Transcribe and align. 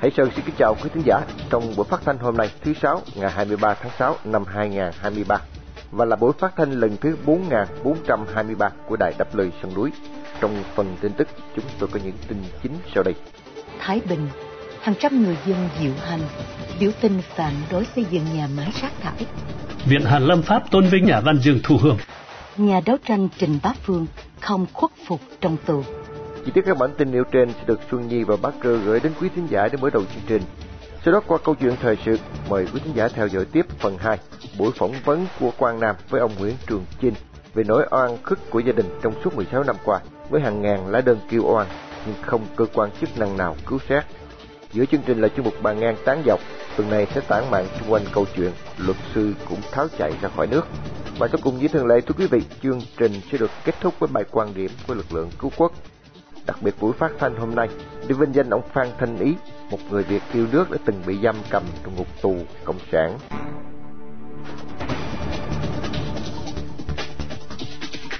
Hãy 0.00 0.10
Sơn 0.16 0.30
xin 0.36 0.44
kính 0.44 0.54
chào 0.58 0.74
quý 0.74 0.90
thính 0.94 1.02
giả 1.06 1.20
trong 1.50 1.72
buổi 1.76 1.86
phát 1.90 2.00
thanh 2.04 2.18
hôm 2.18 2.36
nay 2.36 2.50
thứ 2.64 2.74
sáu 2.82 3.02
ngày 3.14 3.30
23 3.30 3.74
tháng 3.74 3.92
6 3.98 4.16
năm 4.24 4.44
2023 4.46 5.40
và 5.90 6.04
là 6.04 6.16
buổi 6.16 6.32
phát 6.38 6.52
thanh 6.56 6.70
lần 6.70 6.96
thứ 6.96 7.16
4423 7.24 8.70
của 8.86 8.96
Đài 8.96 9.14
Đáp 9.18 9.34
Lời 9.34 9.50
Sông 9.62 9.74
Núi. 9.74 9.90
Trong 10.40 10.62
phần 10.74 10.96
tin 11.00 11.12
tức, 11.12 11.28
chúng 11.56 11.64
tôi 11.78 11.88
có 11.92 12.00
những 12.04 12.16
tin 12.28 12.38
chính 12.62 12.72
sau 12.94 13.02
đây. 13.02 13.14
Thái 13.80 14.00
Bình, 14.08 14.28
hàng 14.80 14.94
trăm 15.00 15.22
người 15.22 15.36
dân 15.46 15.68
diệu 15.80 15.92
hành, 16.06 16.20
biểu 16.80 16.90
tình 17.00 17.22
phản 17.36 17.52
đối 17.70 17.86
xây 17.94 18.04
dựng 18.10 18.24
nhà 18.34 18.48
máy 18.56 18.72
rác 18.82 18.92
thải. 19.00 19.26
Viện 19.86 20.04
Hàn 20.04 20.22
Lâm 20.22 20.42
Pháp 20.42 20.70
tôn 20.70 20.88
vinh 20.88 21.04
nhà 21.04 21.20
văn 21.20 21.38
Dương 21.42 21.60
Thu 21.62 21.76
Hương. 21.82 21.98
Nhà 22.56 22.80
đấu 22.86 22.96
tranh 23.06 23.28
Trình 23.38 23.58
Bá 23.62 23.72
Phương 23.82 24.06
không 24.40 24.66
khuất 24.72 24.90
phục 25.06 25.20
trong 25.40 25.56
tù. 25.66 25.82
Chi 26.48 26.52
tiết 26.54 26.64
các 26.66 26.78
bản 26.78 26.90
tin 26.98 27.10
nêu 27.10 27.24
trên 27.24 27.52
sẽ 27.52 27.64
được 27.66 27.80
Xuân 27.90 28.08
Nhi 28.08 28.24
và 28.24 28.36
Bác 28.42 28.50
Cơ 28.60 28.78
gửi 28.84 29.00
đến 29.00 29.12
quý 29.20 29.28
thính 29.34 29.46
giả 29.50 29.68
để 29.68 29.78
mở 29.80 29.90
đầu 29.90 30.02
chương 30.02 30.22
trình. 30.26 30.42
Sau 31.04 31.14
đó 31.14 31.20
qua 31.26 31.38
câu 31.44 31.54
chuyện 31.54 31.76
thời 31.80 31.96
sự, 32.04 32.18
mời 32.48 32.66
quý 32.74 32.80
thính 32.84 32.94
giả 32.96 33.08
theo 33.08 33.26
dõi 33.26 33.44
tiếp 33.52 33.66
phần 33.78 33.96
2, 33.98 34.18
buổi 34.58 34.70
phỏng 34.76 34.92
vấn 35.04 35.26
của 35.40 35.50
Quang 35.58 35.80
Nam 35.80 35.96
với 36.08 36.20
ông 36.20 36.30
Nguyễn 36.38 36.54
Trường 36.66 36.84
Chinh 37.00 37.14
về 37.54 37.64
nỗi 37.64 37.86
oan 37.90 38.22
khức 38.22 38.50
của 38.50 38.58
gia 38.58 38.72
đình 38.72 38.86
trong 39.02 39.14
suốt 39.24 39.34
16 39.34 39.64
năm 39.64 39.76
qua 39.84 40.00
với 40.30 40.40
hàng 40.40 40.62
ngàn 40.62 40.88
lá 40.88 41.00
đơn 41.00 41.18
kêu 41.30 41.42
oan 41.44 41.66
nhưng 42.06 42.22
không 42.22 42.46
cơ 42.56 42.64
quan 42.74 42.90
chức 43.00 43.18
năng 43.18 43.36
nào 43.36 43.56
cứu 43.66 43.78
xét. 43.88 44.04
Giữa 44.72 44.84
chương 44.84 45.02
trình 45.06 45.20
là 45.20 45.28
chương 45.28 45.44
mục 45.44 45.62
bàn 45.62 45.80
ngang 45.80 45.96
tán 46.04 46.22
dọc, 46.26 46.40
tuần 46.76 46.90
này 46.90 47.06
sẽ 47.14 47.20
tản 47.20 47.50
mạn 47.50 47.66
xung 47.78 47.92
quanh 47.92 48.02
câu 48.12 48.26
chuyện 48.36 48.52
luật 48.78 48.96
sư 49.14 49.34
cũng 49.48 49.60
tháo 49.72 49.88
chạy 49.98 50.12
ra 50.22 50.28
khỏi 50.36 50.46
nước. 50.46 50.66
Và 51.18 51.28
sau 51.28 51.38
cùng 51.42 51.58
với 51.58 51.68
thường 51.68 51.86
lệ 51.86 52.00
thưa 52.00 52.14
quý 52.18 52.26
vị, 52.26 52.40
chương 52.62 52.80
trình 52.96 53.12
sẽ 53.32 53.38
được 53.38 53.50
kết 53.64 53.74
thúc 53.80 53.94
với 53.98 54.08
bài 54.12 54.24
quan 54.30 54.54
điểm 54.54 54.70
của 54.86 54.94
lực 54.94 55.12
lượng 55.12 55.30
cứu 55.38 55.50
quốc. 55.56 55.72
Đặc 56.48 56.62
biệt 56.62 56.74
buổi 56.80 56.92
phát 56.92 57.12
thanh 57.18 57.36
hôm 57.36 57.54
nay 57.54 57.68
để 58.08 58.14
vinh 58.14 58.32
danh 58.32 58.50
ông 58.50 58.68
Phan 58.72 58.88
Thanh 58.98 59.18
Ý, 59.18 59.34
một 59.70 59.78
người 59.90 60.02
Việt 60.02 60.22
yêu 60.32 60.46
nước 60.52 60.70
đã 60.70 60.78
từng 60.84 61.02
bị 61.06 61.18
giam 61.22 61.36
cầm 61.50 61.62
trong 61.84 61.96
ngục 61.96 62.06
tù 62.22 62.36
cộng 62.64 62.78
sản. 62.92 63.18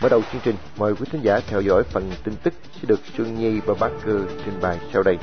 Mở 0.02 0.08
đầu 0.08 0.22
chương 0.32 0.40
trình, 0.44 0.56
mời 0.76 0.94
quý 0.94 1.06
thính 1.12 1.20
giả 1.22 1.40
theo 1.46 1.60
dõi 1.60 1.82
phần 1.82 2.10
tin 2.24 2.34
tức 2.42 2.54
sẽ 2.74 2.80
được 2.86 3.00
Trương 3.16 3.34
Nhi 3.34 3.60
và 3.60 3.74
Bác 3.80 3.90
Cơ 4.04 4.20
trình 4.44 4.60
bày 4.60 4.78
sau 4.92 5.02
đây. 5.02 5.18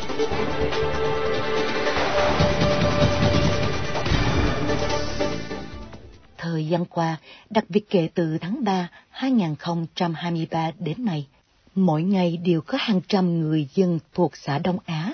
Thời 6.38 6.68
gian 6.68 6.86
qua, 6.86 7.18
đặc 7.50 7.66
biệt 7.70 7.90
kể 7.90 8.10
từ 8.14 8.38
tháng 8.42 8.64
3 8.64 8.90
2023 9.10 10.72
đến 10.80 11.06
nay, 11.06 11.28
mỗi 11.76 12.04
ngày 12.04 12.38
đều 12.38 12.62
có 12.62 12.78
hàng 12.82 13.02
trăm 13.08 13.40
người 13.40 13.68
dân 13.74 14.00
thuộc 14.14 14.38
xã 14.38 14.60
Đông 14.60 14.78
Á, 14.86 15.14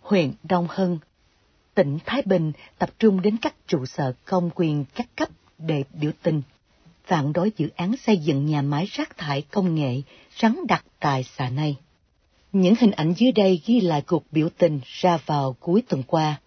huyện 0.00 0.32
Đông 0.42 0.66
Hưng, 0.70 0.98
tỉnh 1.74 1.98
Thái 2.06 2.22
Bình 2.26 2.52
tập 2.78 2.90
trung 2.98 3.22
đến 3.22 3.36
các 3.42 3.54
trụ 3.66 3.86
sở 3.86 4.12
công 4.24 4.50
quyền 4.54 4.84
các 4.94 5.06
cấp 5.16 5.28
để 5.58 5.84
biểu 5.92 6.10
tình, 6.22 6.42
phản 7.04 7.32
đối 7.32 7.52
dự 7.56 7.68
án 7.76 7.96
xây 7.96 8.16
dựng 8.16 8.46
nhà 8.46 8.62
máy 8.62 8.86
rác 8.90 9.16
thải 9.16 9.42
công 9.42 9.74
nghệ 9.74 10.02
rắn 10.40 10.56
đặt 10.68 10.84
tại 11.00 11.24
xã 11.36 11.48
này. 11.48 11.76
Những 12.52 12.74
hình 12.78 12.90
ảnh 12.90 13.14
dưới 13.16 13.32
đây 13.32 13.62
ghi 13.66 13.80
lại 13.80 14.02
cuộc 14.02 14.24
biểu 14.32 14.48
tình 14.58 14.80
ra 14.84 15.18
vào 15.26 15.56
cuối 15.60 15.82
tuần 15.88 16.02
qua, 16.02 16.40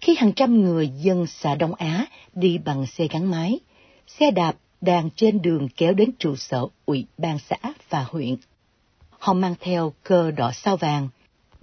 khi 0.00 0.14
hàng 0.18 0.32
trăm 0.32 0.60
người 0.60 0.88
dân 0.88 1.26
xã 1.26 1.54
Đông 1.54 1.74
Á 1.74 2.06
đi 2.34 2.58
bằng 2.58 2.86
xe 2.86 3.08
gắn 3.10 3.30
máy, 3.30 3.60
xe 4.06 4.30
đạp 4.30 4.56
đang 4.80 5.10
trên 5.16 5.42
đường 5.42 5.68
kéo 5.76 5.92
đến 5.92 6.10
trụ 6.18 6.36
sở 6.36 6.66
ủy 6.86 7.06
ban 7.18 7.38
xã 7.38 7.56
và 7.90 8.04
huyện. 8.10 8.36
Họ 9.18 9.32
mang 9.32 9.54
theo 9.60 9.92
cờ 10.02 10.30
đỏ 10.30 10.52
sao 10.52 10.76
vàng, 10.76 11.08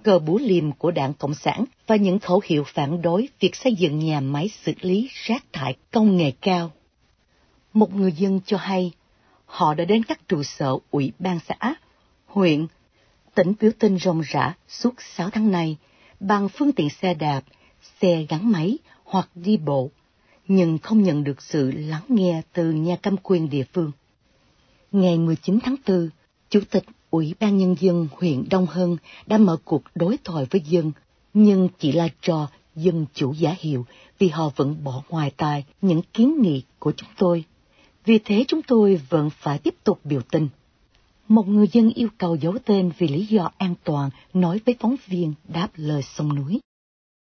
cờ 0.04 0.20
búa 0.20 0.38
liềm 0.38 0.72
của 0.72 0.92
đảng 0.92 1.14
Cộng 1.14 1.34
sản 1.34 1.66
và 1.88 1.96
những 1.96 2.20
khẩu 2.20 2.42
hiệu 2.46 2.64
phản 2.68 3.02
đối 3.02 3.30
việc 3.40 3.56
xây 3.56 3.76
dựng 3.76 4.00
nhà 4.00 4.20
máy 4.20 4.50
xử 4.64 4.74
lý 4.82 5.10
rác 5.14 5.44
thải 5.54 5.76
công 5.92 6.18
nghệ 6.18 6.32
cao. 6.42 6.72
Một 7.74 7.94
người 7.96 8.12
dân 8.12 8.40
cho 8.46 8.58
hay, 8.58 8.92
họ 9.46 9.74
đã 9.74 9.86
đến 9.86 10.04
các 10.04 10.28
trụ 10.28 10.44
sở 10.44 10.78
ủy 10.92 11.12
ban 11.20 11.40
xã, 11.48 11.76
huyện, 12.26 12.68
tỉnh 13.36 13.54
biểu 13.60 13.72
tình 13.80 13.96
rộng 13.96 14.22
rã 14.22 14.54
suốt 14.68 14.94
6 15.00 15.30
tháng 15.30 15.52
nay 15.52 15.78
bằng 16.20 16.50
phương 16.50 16.72
tiện 16.72 16.90
xe 16.90 17.14
đạp, 17.14 17.42
xe 18.02 18.26
gắn 18.30 18.52
máy 18.52 18.78
hoặc 19.04 19.30
đi 19.36 19.58
bộ, 19.58 19.90
nhưng 20.48 20.78
không 20.78 21.04
nhận 21.04 21.24
được 21.24 21.42
sự 21.42 21.72
lắng 21.72 22.04
nghe 22.08 22.42
từ 22.54 22.72
nhà 22.72 22.96
cầm 23.02 23.16
quyền 23.24 23.50
địa 23.50 23.64
phương. 23.74 23.92
Ngày 24.92 25.18
19 25.18 25.60
tháng 25.64 25.76
4, 25.88 26.10
Chủ 26.50 26.60
tịch 26.70 26.84
Ủy 27.14 27.34
ban 27.40 27.58
Nhân 27.58 27.76
dân 27.80 28.08
huyện 28.12 28.44
Đông 28.52 28.66
Hân 28.66 28.98
đã 29.28 29.38
mở 29.38 29.58
cuộc 29.66 29.84
đối 29.96 30.18
thoại 30.24 30.46
với 30.52 30.62
dân, 30.62 30.92
nhưng 31.34 31.70
chỉ 31.80 31.92
là 31.92 32.08
trò 32.22 32.48
dân 32.76 33.06
chủ 33.14 33.34
giả 33.34 33.56
hiệu 33.60 33.86
vì 34.20 34.28
họ 34.28 34.50
vẫn 34.56 34.84
bỏ 34.84 35.04
ngoài 35.10 35.32
tai 35.38 35.66
những 35.82 36.02
kiến 36.14 36.42
nghị 36.42 36.64
của 36.80 36.92
chúng 36.98 37.10
tôi. 37.18 37.44
Vì 38.06 38.20
thế 38.20 38.46
chúng 38.48 38.62
tôi 38.62 39.02
vẫn 39.10 39.30
phải 39.30 39.60
tiếp 39.60 39.74
tục 39.84 40.00
biểu 40.04 40.22
tình. 40.32 40.48
Một 41.28 41.48
người 41.48 41.68
dân 41.72 41.90
yêu 41.96 42.08
cầu 42.18 42.36
giấu 42.36 42.58
tên 42.66 42.92
vì 42.98 43.08
lý 43.08 43.26
do 43.26 43.50
an 43.58 43.76
toàn 43.84 44.10
nói 44.34 44.60
với 44.66 44.76
phóng 44.80 44.96
viên 45.08 45.34
đáp 45.54 45.68
lời 45.76 46.02
sông 46.02 46.36
núi. 46.36 46.60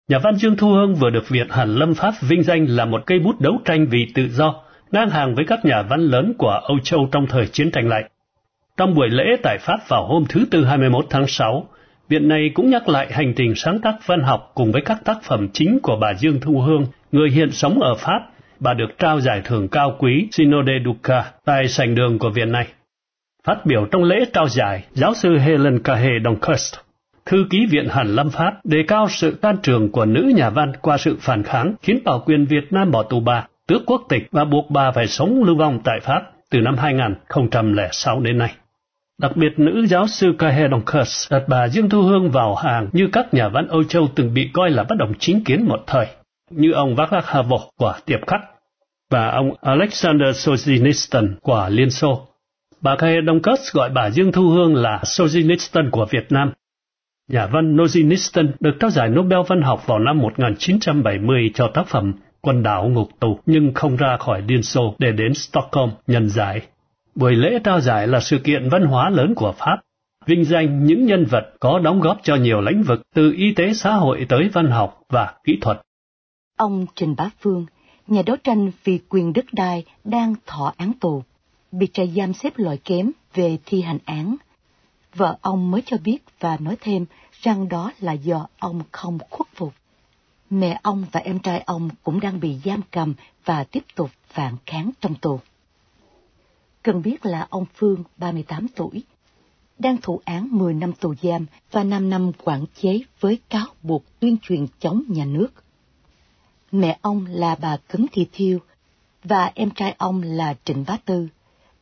Nhà 0.08 0.18
văn 0.24 0.38
Trương 0.38 0.56
Thu 0.56 0.68
Hương 0.68 0.94
vừa 0.94 1.10
được 1.10 1.28
Viện 1.28 1.46
Hàn 1.50 1.74
Lâm 1.74 1.94
Pháp 1.94 2.14
vinh 2.28 2.42
danh 2.42 2.66
là 2.68 2.84
một 2.84 3.02
cây 3.06 3.18
bút 3.18 3.40
đấu 3.40 3.58
tranh 3.64 3.86
vì 3.90 4.06
tự 4.14 4.28
do, 4.28 4.62
ngang 4.92 5.10
hàng 5.10 5.34
với 5.34 5.44
các 5.48 5.64
nhà 5.64 5.82
văn 5.90 6.00
lớn 6.00 6.34
của 6.38 6.60
Âu 6.62 6.78
Châu 6.84 7.08
trong 7.12 7.26
thời 7.26 7.46
chiến 7.46 7.70
tranh 7.70 7.88
lạnh. 7.88 8.04
Trong 8.76 8.94
buổi 8.94 9.08
lễ 9.10 9.36
tại 9.42 9.58
Pháp 9.58 9.78
vào 9.88 10.06
hôm 10.06 10.24
thứ 10.28 10.46
Tư 10.50 10.64
21 10.64 11.06
tháng 11.10 11.26
6, 11.26 11.68
viện 12.08 12.28
này 12.28 12.50
cũng 12.54 12.70
nhắc 12.70 12.88
lại 12.88 13.12
hành 13.12 13.32
trình 13.36 13.52
sáng 13.56 13.78
tác 13.80 13.94
văn 14.06 14.22
học 14.22 14.50
cùng 14.54 14.72
với 14.72 14.82
các 14.82 15.04
tác 15.04 15.22
phẩm 15.22 15.48
chính 15.52 15.78
của 15.82 15.96
bà 16.00 16.14
Dương 16.14 16.40
Thu 16.40 16.60
Hương, 16.60 16.86
người 17.12 17.30
hiện 17.30 17.50
sống 17.50 17.80
ở 17.80 17.94
Pháp. 17.94 18.20
Bà 18.60 18.74
được 18.74 18.98
trao 18.98 19.20
giải 19.20 19.40
thưởng 19.44 19.68
cao 19.68 19.96
quý 19.98 20.28
Sinode 20.32 20.72
Duca 20.84 21.24
tại 21.44 21.68
sảnh 21.68 21.94
đường 21.94 22.18
của 22.18 22.30
viện 22.30 22.52
này. 22.52 22.66
Phát 23.44 23.66
biểu 23.66 23.86
trong 23.90 24.04
lễ 24.04 24.16
trao 24.32 24.48
giải, 24.48 24.84
giáo 24.92 25.14
sư 25.14 25.38
Helen 25.38 25.82
Cahe 25.82 26.10
Donkhurst, 26.24 26.74
thư 27.26 27.46
ký 27.50 27.66
viện 27.70 27.88
Hàn 27.88 28.06
Lâm 28.06 28.30
Pháp, 28.30 28.52
đề 28.64 28.78
cao 28.88 29.08
sự 29.08 29.38
can 29.42 29.56
trường 29.62 29.92
của 29.92 30.04
nữ 30.04 30.32
nhà 30.36 30.50
văn 30.50 30.72
qua 30.82 30.98
sự 30.98 31.16
phản 31.20 31.42
kháng 31.42 31.74
khiến 31.82 31.98
bảo 32.04 32.22
quyền 32.26 32.46
Việt 32.46 32.72
Nam 32.72 32.90
bỏ 32.90 33.02
tù 33.02 33.20
bà, 33.20 33.46
tước 33.66 33.82
quốc 33.86 34.02
tịch 34.08 34.28
và 34.30 34.44
buộc 34.44 34.70
bà 34.70 34.90
phải 34.90 35.06
sống 35.06 35.44
lưu 35.44 35.56
vong 35.56 35.80
tại 35.84 36.00
Pháp 36.02 36.22
từ 36.50 36.60
năm 36.60 36.76
2006 36.78 38.20
đến 38.20 38.38
nay. 38.38 38.54
Đặc 39.20 39.36
biệt 39.36 39.58
nữ 39.58 39.86
giáo 39.86 40.06
sư 40.06 40.34
Kahe 40.38 40.68
Donkus 40.70 41.32
đặt 41.32 41.42
bà 41.48 41.68
Dương 41.68 41.88
Thu 41.88 42.02
Hương 42.02 42.30
vào 42.30 42.54
hàng 42.54 42.88
như 42.92 43.08
các 43.12 43.34
nhà 43.34 43.48
văn 43.48 43.68
Âu 43.68 43.84
Châu 43.84 44.08
từng 44.14 44.34
bị 44.34 44.50
coi 44.52 44.70
là 44.70 44.84
bất 44.88 44.94
đồng 44.98 45.12
chính 45.18 45.44
kiến 45.44 45.64
một 45.68 45.84
thời, 45.86 46.06
như 46.50 46.72
ông 46.72 46.94
Václav 46.94 47.24
Havel 47.24 47.60
của 47.78 47.94
Tiệp 48.06 48.26
Khắc 48.26 48.40
và 49.10 49.30
ông 49.30 49.50
Alexander 49.60 50.28
Solzhenitsyn 50.48 51.34
của 51.42 51.68
Liên 51.70 51.90
Xô. 51.90 52.26
Bà 52.80 52.96
Kahe 52.96 53.16
Donkus 53.26 53.72
gọi 53.72 53.90
bà 53.90 54.10
Dương 54.10 54.32
Thu 54.32 54.48
Hương 54.48 54.74
là 54.74 55.00
Solzhenitsyn 55.04 55.90
của 55.90 56.06
Việt 56.10 56.32
Nam. 56.32 56.52
Nhà 57.28 57.46
văn 57.46 57.76
Solzhenitsyn 57.76 58.48
được 58.60 58.76
trao 58.80 58.90
giải 58.90 59.08
Nobel 59.08 59.40
văn 59.48 59.62
học 59.62 59.86
vào 59.86 59.98
năm 59.98 60.18
1970 60.18 61.50
cho 61.54 61.70
tác 61.74 61.86
phẩm 61.86 62.12
Quần 62.40 62.62
đảo 62.62 62.88
ngục 62.88 63.08
tù 63.20 63.38
nhưng 63.46 63.74
không 63.74 63.96
ra 63.96 64.16
khỏi 64.16 64.42
Liên 64.48 64.62
Xô 64.62 64.94
để 64.98 65.12
đến 65.12 65.34
Stockholm 65.34 65.90
nhận 66.06 66.28
giải. 66.28 66.62
Buổi 67.16 67.36
lễ 67.36 67.58
trao 67.64 67.80
giải 67.80 68.06
là 68.06 68.20
sự 68.20 68.38
kiện 68.44 68.68
văn 68.68 68.84
hóa 68.86 69.10
lớn 69.10 69.34
của 69.36 69.54
Pháp, 69.58 69.76
vinh 70.26 70.44
danh 70.44 70.84
những 70.84 71.06
nhân 71.06 71.26
vật 71.30 71.54
có 71.60 71.78
đóng 71.78 72.00
góp 72.00 72.20
cho 72.22 72.36
nhiều 72.36 72.60
lĩnh 72.60 72.82
vực 72.82 73.02
từ 73.14 73.32
y 73.36 73.52
tế 73.56 73.74
xã 73.74 73.94
hội 73.94 74.26
tới 74.28 74.48
văn 74.52 74.70
học 74.70 75.00
và 75.08 75.34
kỹ 75.44 75.58
thuật. 75.60 75.80
Ông 76.58 76.86
Trình 76.94 77.14
Bá 77.16 77.30
Phương, 77.40 77.66
nhà 78.06 78.22
đấu 78.26 78.36
tranh 78.44 78.70
vì 78.84 78.98
quyền 79.08 79.32
đất 79.32 79.44
đai 79.52 79.84
đang 80.04 80.34
thọ 80.46 80.74
án 80.76 80.92
tù, 81.00 81.22
bị 81.72 81.86
trại 81.92 82.12
giam 82.16 82.32
xếp 82.32 82.52
loại 82.56 82.78
kém 82.84 83.10
về 83.34 83.58
thi 83.66 83.82
hành 83.82 83.98
án. 84.04 84.36
Vợ 85.14 85.38
ông 85.40 85.70
mới 85.70 85.82
cho 85.86 85.96
biết 86.04 86.18
và 86.40 86.56
nói 86.60 86.76
thêm 86.80 87.06
rằng 87.42 87.68
đó 87.68 87.92
là 88.00 88.12
do 88.12 88.46
ông 88.58 88.80
không 88.92 89.18
khuất 89.30 89.48
phục. 89.54 89.72
Mẹ 90.50 90.80
ông 90.82 91.04
và 91.12 91.20
em 91.20 91.38
trai 91.38 91.62
ông 91.66 91.88
cũng 92.02 92.20
đang 92.20 92.40
bị 92.40 92.56
giam 92.64 92.80
cầm 92.90 93.14
và 93.44 93.64
tiếp 93.64 93.84
tục 93.94 94.10
phản 94.28 94.54
kháng 94.66 94.90
trong 95.00 95.14
tù. 95.14 95.40
Cần 96.86 97.02
biết 97.02 97.26
là 97.26 97.46
ông 97.50 97.64
Phương, 97.74 98.04
38 98.16 98.66
tuổi, 98.76 99.02
đang 99.78 99.96
thụ 100.02 100.20
án 100.24 100.48
10 100.50 100.74
năm 100.74 100.92
tù 100.92 101.14
giam 101.22 101.46
và 101.70 101.84
5 101.84 102.10
năm 102.10 102.32
quản 102.44 102.64
chế 102.80 103.00
với 103.20 103.38
cáo 103.48 103.66
buộc 103.82 104.04
tuyên 104.20 104.36
truyền 104.42 104.66
chống 104.80 105.02
nhà 105.08 105.24
nước. 105.24 105.48
Mẹ 106.72 106.98
ông 107.02 107.26
là 107.26 107.56
bà 107.60 107.76
Cấn 107.76 108.06
Thị 108.12 108.26
Thiêu 108.32 108.58
và 109.24 109.52
em 109.54 109.70
trai 109.70 109.94
ông 109.98 110.22
là 110.22 110.54
Trịnh 110.64 110.84
Bá 110.86 110.96
Tư, 111.04 111.28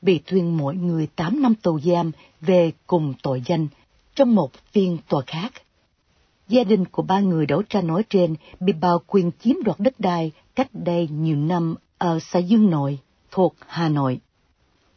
bị 0.03 0.19
tuyên 0.19 0.57
mỗi 0.57 0.75
người 0.77 1.07
8 1.07 1.43
năm 1.43 1.55
tù 1.55 1.81
giam 1.81 2.13
về 2.41 2.73
cùng 2.87 3.15
tội 3.23 3.43
danh 3.47 3.67
trong 4.15 4.35
một 4.35 4.51
phiên 4.73 4.99
tòa 5.09 5.23
khác. 5.27 5.53
Gia 6.49 6.65
đình 6.65 6.85
của 6.85 7.03
ba 7.03 7.21
người 7.21 7.47
đấu 7.47 7.63
tranh 7.63 7.87
nói 7.87 8.05
trên 8.11 8.35
bị 8.61 8.73
bao 8.73 9.03
quyền 9.07 9.31
chiếm 9.41 9.57
đoạt 9.65 9.81
đất 9.81 10.01
đai 10.01 10.33
cách 10.55 10.69
đây 10.73 11.09
nhiều 11.13 11.37
năm 11.37 11.75
ở 11.99 12.19
xã 12.21 12.39
Dương 12.39 12.71
Nội, 12.71 12.99
thuộc 13.31 13.55
Hà 13.67 13.89
Nội. 13.89 14.21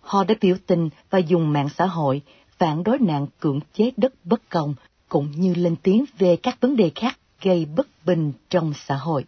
Họ 0.07 0.24
đã 0.24 0.36
biểu 0.42 0.56
tình 0.68 0.89
và 1.09 1.19
dùng 1.19 1.54
mạng 1.54 1.69
xã 1.77 1.86
hội 1.86 2.21
phản 2.57 2.83
đối 2.83 3.00
nạn 3.00 3.27
cưỡng 3.39 3.59
chế 3.74 3.92
đất 3.98 4.13
bất 4.24 4.50
công, 4.50 4.75
cũng 5.09 5.31
như 5.31 5.54
lên 5.54 5.75
tiếng 5.83 6.06
về 6.18 6.36
các 6.36 6.62
vấn 6.62 6.75
đề 6.75 6.92
khác 6.95 7.19
gây 7.42 7.65
bất 7.65 7.88
bình 8.06 8.31
trong 8.50 8.74
xã 8.88 8.95
hội. 8.95 9.25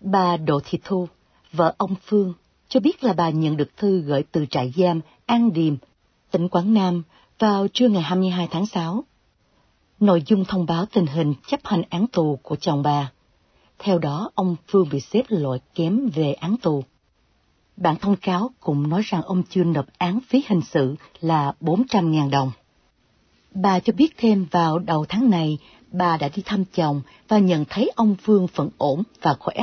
Bà 0.00 0.36
Đỗ 0.36 0.60
Thị 0.64 0.78
Thu, 0.84 1.08
vợ 1.52 1.74
ông 1.78 1.94
Phương, 2.04 2.34
cho 2.68 2.80
biết 2.80 3.04
là 3.04 3.12
bà 3.12 3.30
nhận 3.30 3.56
được 3.56 3.76
thư 3.76 4.00
gửi 4.00 4.22
từ 4.32 4.46
trại 4.50 4.72
giam 4.76 5.00
An 5.26 5.52
Điềm, 5.52 5.76
tỉnh 6.30 6.48
Quảng 6.48 6.74
Nam 6.74 7.02
vào 7.38 7.66
trưa 7.72 7.88
ngày 7.88 8.02
22 8.02 8.48
tháng 8.50 8.66
6. 8.66 9.04
Nội 10.00 10.22
dung 10.26 10.44
thông 10.44 10.66
báo 10.66 10.86
tình 10.86 11.06
hình 11.06 11.34
chấp 11.46 11.60
hành 11.64 11.82
án 11.90 12.06
tù 12.06 12.38
của 12.42 12.56
chồng 12.56 12.82
bà. 12.82 13.12
Theo 13.78 13.98
đó, 13.98 14.30
ông 14.34 14.56
Phương 14.68 14.88
bị 14.92 15.00
xếp 15.00 15.22
loại 15.28 15.58
kém 15.74 16.08
về 16.14 16.32
án 16.32 16.56
tù. 16.62 16.84
Bản 17.80 17.96
thông 17.96 18.16
cáo 18.16 18.50
cũng 18.60 18.88
nói 18.88 19.02
rằng 19.04 19.22
ông 19.22 19.42
chưa 19.50 19.64
nộp 19.64 19.86
án 19.98 20.18
phí 20.28 20.44
hình 20.48 20.60
sự 20.70 20.96
là 21.20 21.52
400.000 21.60 22.30
đồng. 22.30 22.50
Bà 23.54 23.80
cho 23.80 23.92
biết 23.92 24.14
thêm 24.16 24.46
vào 24.50 24.78
đầu 24.78 25.06
tháng 25.08 25.30
này, 25.30 25.58
bà 25.92 26.16
đã 26.16 26.28
đi 26.36 26.42
thăm 26.42 26.64
chồng 26.64 27.02
và 27.28 27.38
nhận 27.38 27.64
thấy 27.64 27.90
ông 27.96 28.16
Phương 28.22 28.46
vẫn 28.54 28.70
ổn 28.78 29.02
và 29.22 29.34
khỏe. 29.40 29.54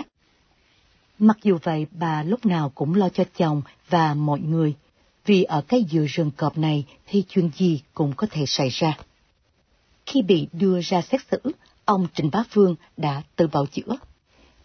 Mặc 1.20 1.38
dù 1.44 1.58
vậy, 1.64 1.86
bà 1.92 2.24
lúc 2.24 2.46
nào 2.46 2.72
cũng 2.76 2.96
lo 2.96 3.10
cho 3.10 3.24
chồng 3.38 3.62
và 3.90 4.14
mọi 4.14 4.40
người, 4.40 4.76
vì 5.26 5.44
ở 5.44 5.62
cái 5.62 5.86
dừa 5.92 6.06
rừng 6.08 6.32
cọp 6.32 6.58
này 6.58 6.86
thì 7.08 7.24
chuyện 7.28 7.50
gì 7.56 7.82
cũng 7.94 8.14
có 8.16 8.28
thể 8.32 8.46
xảy 8.46 8.70
ra. 8.70 8.98
Khi 10.06 10.22
bị 10.22 10.48
đưa 10.54 10.80
ra 10.82 11.02
xét 11.02 11.22
xử, 11.32 11.42
ông 11.86 12.08
Trịnh 12.14 12.30
Bá 12.32 12.44
Phương 12.50 12.76
đã 12.98 13.22
tự 13.36 13.48
bào 13.48 13.66
chữa. 13.66 13.98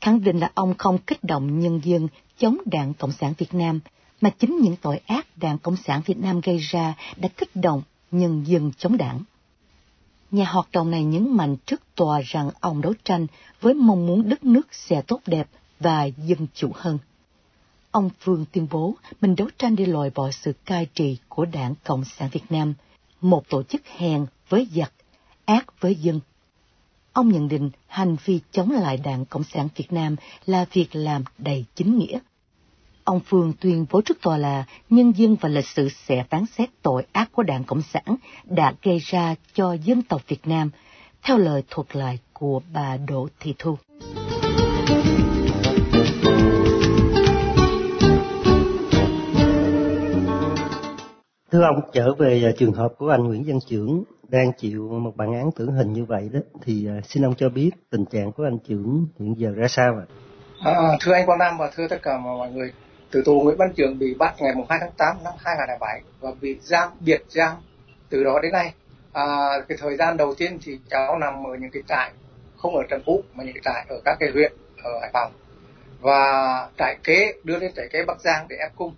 Khẳng 0.00 0.24
định 0.24 0.38
là 0.38 0.50
ông 0.54 0.74
không 0.78 0.98
kích 0.98 1.24
động 1.24 1.60
nhân 1.60 1.80
dân 1.84 2.08
chống 2.42 2.58
đảng 2.66 2.94
Cộng 2.94 3.12
sản 3.12 3.32
Việt 3.38 3.54
Nam, 3.54 3.80
mà 4.20 4.30
chính 4.30 4.58
những 4.60 4.76
tội 4.82 5.00
ác 5.06 5.26
đảng 5.36 5.58
Cộng 5.58 5.76
sản 5.76 6.02
Việt 6.06 6.18
Nam 6.18 6.40
gây 6.40 6.58
ra 6.58 6.94
đã 7.16 7.28
kích 7.36 7.56
động 7.56 7.82
nhân 8.10 8.44
dân 8.46 8.72
chống 8.78 8.96
đảng. 8.96 9.20
Nhà 10.30 10.44
hoạt 10.44 10.68
động 10.72 10.90
này 10.90 11.04
nhấn 11.04 11.36
mạnh 11.36 11.56
trước 11.66 11.80
tòa 11.94 12.20
rằng 12.24 12.50
ông 12.60 12.80
đấu 12.80 12.92
tranh 13.04 13.26
với 13.60 13.74
mong 13.74 14.06
muốn 14.06 14.28
đất 14.28 14.44
nước 14.44 14.68
sẽ 14.72 15.02
tốt 15.02 15.20
đẹp 15.26 15.48
và 15.80 16.04
dân 16.04 16.46
chủ 16.54 16.70
hơn. 16.74 16.98
Ông 17.90 18.10
Phương 18.20 18.44
tuyên 18.52 18.66
bố 18.70 18.94
mình 19.20 19.36
đấu 19.36 19.48
tranh 19.58 19.76
để 19.76 19.86
loại 19.86 20.10
bỏ 20.14 20.30
sự 20.30 20.52
cai 20.64 20.86
trị 20.94 21.18
của 21.28 21.44
đảng 21.44 21.74
Cộng 21.84 22.04
sản 22.04 22.28
Việt 22.32 22.44
Nam, 22.50 22.74
một 23.20 23.48
tổ 23.48 23.62
chức 23.62 23.86
hèn 23.86 24.26
với 24.48 24.68
giặc, 24.74 24.92
ác 25.44 25.80
với 25.80 25.94
dân. 25.94 26.20
Ông 27.12 27.28
nhận 27.28 27.48
định 27.48 27.70
hành 27.86 28.16
vi 28.24 28.40
chống 28.52 28.70
lại 28.70 28.96
đảng 28.96 29.24
Cộng 29.24 29.44
sản 29.44 29.68
Việt 29.76 29.92
Nam 29.92 30.16
là 30.46 30.66
việc 30.72 30.88
làm 30.92 31.24
đầy 31.38 31.64
chính 31.74 31.98
nghĩa. 31.98 32.18
Ông 33.04 33.20
Phương 33.26 33.52
tuyên 33.60 33.86
bố 33.90 34.00
trước 34.00 34.22
tòa 34.22 34.36
là 34.36 34.64
nhân 34.90 35.12
dân 35.16 35.36
và 35.40 35.48
lịch 35.48 35.66
sử 35.66 35.88
sẽ 35.88 36.24
phán 36.30 36.44
xét 36.46 36.68
tội 36.82 37.06
ác 37.12 37.32
của 37.32 37.42
đảng 37.42 37.64
Cộng 37.64 37.82
sản 37.82 38.16
đã 38.44 38.74
gây 38.82 38.98
ra 38.98 39.34
cho 39.54 39.72
dân 39.72 40.02
tộc 40.02 40.20
Việt 40.28 40.46
Nam, 40.46 40.70
theo 41.22 41.38
lời 41.38 41.62
thuật 41.70 41.96
lại 41.96 42.18
của 42.32 42.60
bà 42.72 42.96
Đỗ 42.96 43.28
Thị 43.40 43.54
Thu. 43.58 43.76
Thưa 51.50 51.62
ông, 51.62 51.80
trở 51.92 52.14
về 52.18 52.42
à, 52.44 52.50
trường 52.58 52.72
hợp 52.72 52.88
của 52.98 53.08
anh 53.08 53.24
Nguyễn 53.24 53.44
Văn 53.46 53.58
Trưởng 53.68 54.04
đang 54.28 54.52
chịu 54.58 54.88
một 54.88 55.16
bản 55.16 55.32
án 55.32 55.50
tử 55.56 55.70
hình 55.70 55.92
như 55.92 56.04
vậy 56.04 56.30
đó, 56.32 56.40
thì 56.62 56.86
à, 56.86 57.00
xin 57.04 57.24
ông 57.24 57.34
cho 57.34 57.48
biết 57.48 57.70
tình 57.90 58.04
trạng 58.04 58.32
của 58.32 58.44
anh 58.44 58.58
Trưởng 58.68 59.06
hiện 59.18 59.34
giờ 59.38 59.50
ra 59.56 59.68
sao 59.68 59.92
ạ? 59.94 60.04
À? 60.64 60.72
À, 60.72 60.96
thưa 61.00 61.12
anh 61.12 61.26
Quang 61.26 61.38
Nam 61.38 61.58
và 61.58 61.70
thưa 61.76 61.88
tất 61.90 62.02
cả 62.02 62.18
mọi 62.18 62.50
người, 62.52 62.72
từ 63.12 63.22
tù 63.24 63.40
Nguyễn 63.40 63.56
Văn 63.56 63.72
trường 63.76 63.98
bị 63.98 64.14
bắt 64.14 64.34
ngày 64.38 64.52
2 64.68 64.78
tháng 64.80 64.90
8 64.96 65.16
năm 65.24 65.32
2007 65.44 66.00
và 66.20 66.30
bị 66.40 66.58
giam 66.62 66.88
biệt 67.00 67.22
giam 67.28 67.52
từ 68.08 68.24
đó 68.24 68.38
đến 68.42 68.52
nay. 68.52 68.74
À, 69.12 69.24
cái 69.68 69.78
thời 69.80 69.96
gian 69.96 70.16
đầu 70.16 70.34
tiên 70.34 70.58
thì 70.62 70.78
cháu 70.90 71.18
nằm 71.18 71.46
ở 71.46 71.54
những 71.60 71.70
cái 71.70 71.82
trại 71.88 72.12
không 72.56 72.76
ở 72.76 72.82
Trần 72.90 73.02
Phú 73.06 73.22
mà 73.34 73.44
những 73.44 73.54
cái 73.54 73.62
trại 73.64 73.86
ở 73.88 74.00
các 74.04 74.16
cái 74.20 74.30
huyện 74.32 74.52
ở 74.84 74.90
Hải 75.00 75.10
Phòng. 75.12 75.32
Và 76.00 76.68
trại 76.78 76.96
kế 77.04 77.32
đưa 77.44 77.58
lên 77.58 77.72
trại 77.76 77.88
kế 77.88 78.04
Bắc 78.04 78.20
Giang 78.20 78.46
để 78.48 78.56
ép 78.56 78.76
cung. 78.76 78.94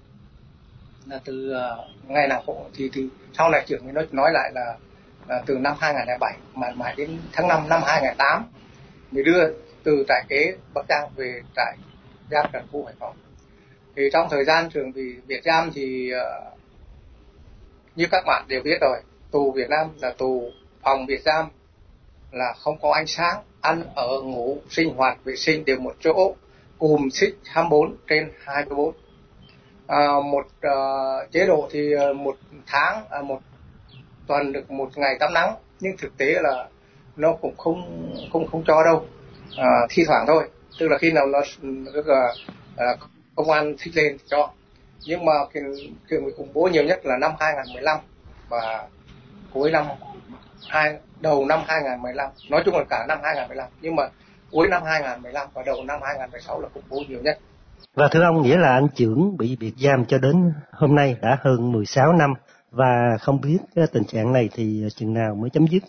Là 1.07 1.21
từ 1.25 1.53
uh, 1.53 2.11
ngày 2.11 2.29
nào 2.29 2.43
cũng 2.47 2.71
thì 2.75 2.91
thì 2.93 3.09
sau 3.39 3.51
này 3.51 3.65
trưởng 3.67 3.85
mới 3.85 3.93
nói 3.93 4.07
nói 4.13 4.31
lại 4.33 4.51
là, 4.55 4.77
là 5.29 5.43
từ 5.47 5.59
năm 5.59 5.77
2007 5.81 6.35
mà 6.55 6.71
mãi 6.75 6.95
đến 6.97 7.19
tháng 7.33 7.49
5 7.49 7.69
năm 7.69 7.81
2008 7.87 8.45
mới 9.11 9.25
đưa 9.25 9.53
từ 9.85 10.05
trại 10.09 10.25
kế 10.29 10.57
Bắc 10.75 10.85
Giang 10.89 11.09
về 11.17 11.41
trại 11.57 11.77
giam 12.31 12.47
Trần 12.53 12.67
Phú 12.73 12.85
Hải 12.85 12.95
Phòng 12.99 13.17
thì 13.97 14.03
trong 14.13 14.27
thời 14.31 14.45
gian 14.45 14.71
trường 14.71 14.93
bị 14.93 15.15
Việt 15.27 15.41
Giam 15.45 15.71
thì 15.75 16.11
uh, 16.13 16.59
như 17.97 18.07
các 18.11 18.25
bạn 18.27 18.45
đều 18.49 18.63
biết 18.63 18.79
rồi 18.81 18.99
tù 19.31 19.53
Việt 19.53 19.71
Nam 19.71 19.87
là 20.01 20.15
tù 20.19 20.51
phòng 20.83 21.07
Việt 21.07 21.23
Giam 21.25 21.47
là 22.33 22.55
không 22.59 22.79
có 22.83 22.93
ánh 22.93 23.07
sáng 23.07 23.43
ăn 23.61 23.83
ở 23.95 24.21
ngủ 24.21 24.59
sinh 24.71 24.95
hoạt 24.95 25.25
vệ 25.25 25.37
sinh 25.37 25.65
đều 25.65 25.79
một 25.79 25.95
chỗ 26.01 26.35
cùm 26.79 27.09
xích 27.09 27.39
24 27.45 27.97
trên 28.09 28.31
24 28.45 28.95
à, 29.87 30.07
một 30.25 30.47
uh, 30.47 31.33
chế 31.33 31.47
độ 31.47 31.69
thì 31.71 31.93
ờ, 31.93 32.13
một 32.13 32.37
tháng 32.67 33.05
à, 33.11 33.23
một 33.23 33.41
tuần 34.27 34.53
được 34.53 34.71
một 34.71 34.99
ngày 34.99 35.17
tắm 35.21 35.35
nắng 35.35 35.55
nhưng 35.81 35.97
thực 35.97 36.17
tế 36.17 36.35
là 36.43 36.69
nó 37.17 37.33
cũng 37.33 37.57
không 37.57 38.11
không 38.33 38.47
không 38.47 38.65
cho 38.67 38.85
đâu 38.85 39.07
à, 39.57 39.87
thi 39.91 40.05
thoảng 40.07 40.25
thôi. 40.27 40.45
Tức 40.81 40.89
là 40.89 40.99
khi 40.99 41.13
nào 41.13 41.27
nó 41.27 41.39
tức 41.95 42.07
là 42.07 42.35
à, 42.77 42.87
công 43.37 43.51
an 43.51 43.75
thích 43.79 43.97
lên 43.97 44.17
thì 44.19 44.25
cho. 44.31 44.51
Nhưng 45.07 45.25
mà 45.25 45.33
cái 45.55 45.63
chuyện 46.11 46.23
người 46.23 46.33
khủng 46.37 46.53
bố 46.55 46.69
nhiều 46.73 46.85
nhất 46.85 47.07
là 47.07 47.17
năm 47.17 47.33
2015 47.41 47.99
và 48.49 48.89
cuối 49.53 49.71
năm 49.71 49.87
hai 50.69 50.97
đầu 51.21 51.45
năm 51.47 51.61
2015 51.67 52.31
nói 52.51 52.63
chung 52.65 52.77
là 52.77 52.85
cả 52.91 53.05
năm 53.09 53.19
2015 53.23 53.69
nhưng 53.81 53.97
mà 53.97 54.03
cuối 54.51 54.69
năm 54.69 54.83
2015 54.85 55.49
và 55.55 55.63
đầu 55.67 55.85
năm 55.85 56.01
2016 56.03 56.61
là 56.61 56.69
khủng 56.75 56.83
bố 56.89 57.03
nhiều 57.09 57.21
nhất. 57.23 57.39
Và 57.95 58.09
thưa 58.13 58.23
ông 58.23 58.43
nghĩa 58.43 58.57
là 58.57 58.69
anh 58.69 58.89
trưởng 58.95 59.37
bị 59.37 59.57
biệt 59.61 59.73
giam 59.79 60.05
cho 60.05 60.19
đến 60.19 60.53
hôm 60.73 60.95
nay 60.95 61.17
đã 61.23 61.39
hơn 61.41 61.73
16 61.73 62.13
năm 62.13 62.35
và 62.71 63.17
không 63.21 63.41
biết 63.41 63.59
cái 63.75 63.85
tình 63.93 64.05
trạng 64.05 64.33
này 64.33 64.49
thì 64.55 64.85
chừng 64.97 65.15
nào 65.15 65.35
mới 65.35 65.51
chấm 65.51 65.67
dứt. 65.67 65.83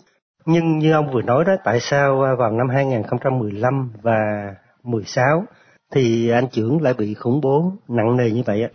Nhưng 0.45 0.77
như 0.77 0.93
ông 0.93 1.11
vừa 1.13 1.21
nói 1.21 1.45
đó, 1.45 1.53
tại 1.63 1.79
sao 1.79 2.17
vào 2.39 2.51
năm 2.51 2.69
2015 2.69 3.91
và 4.01 4.55
16 4.83 5.43
thì 5.91 6.29
anh 6.29 6.47
trưởng 6.51 6.81
lại 6.81 6.93
bị 6.93 7.13
khủng 7.13 7.41
bố 7.41 7.71
nặng 7.87 8.17
nề 8.17 8.31
như 8.31 8.43
vậy 8.45 8.63
ạ? 8.63 8.69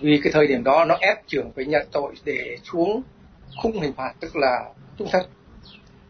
Vì 0.00 0.20
cái 0.24 0.32
thời 0.32 0.46
điểm 0.46 0.64
đó 0.64 0.84
nó 0.84 0.96
ép 1.00 1.26
trưởng 1.26 1.50
phải 1.56 1.64
nhận 1.64 1.86
tội 1.92 2.14
để 2.24 2.56
xuống 2.64 3.02
khung 3.62 3.80
hình 3.80 3.92
phạt 3.92 4.14
tức 4.20 4.36
là 4.36 4.64
trung 4.98 5.08
thân. 5.12 5.26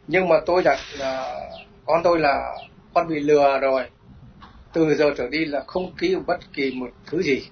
Nhưng 0.06 0.28
mà 0.28 0.36
tôi 0.46 0.62
đặt 0.62 0.78
là 0.98 1.40
con 1.86 2.00
tôi 2.04 2.18
là 2.18 2.56
con 2.94 3.08
bị 3.08 3.20
lừa 3.20 3.58
rồi. 3.58 3.82
Từ 4.72 4.94
giờ 4.94 5.14
trở 5.16 5.28
đi 5.28 5.44
là 5.44 5.64
không 5.66 5.92
ký 5.98 6.16
bất 6.26 6.52
kỳ 6.52 6.72
một 6.74 6.90
thứ 7.06 7.22
gì 7.22 7.42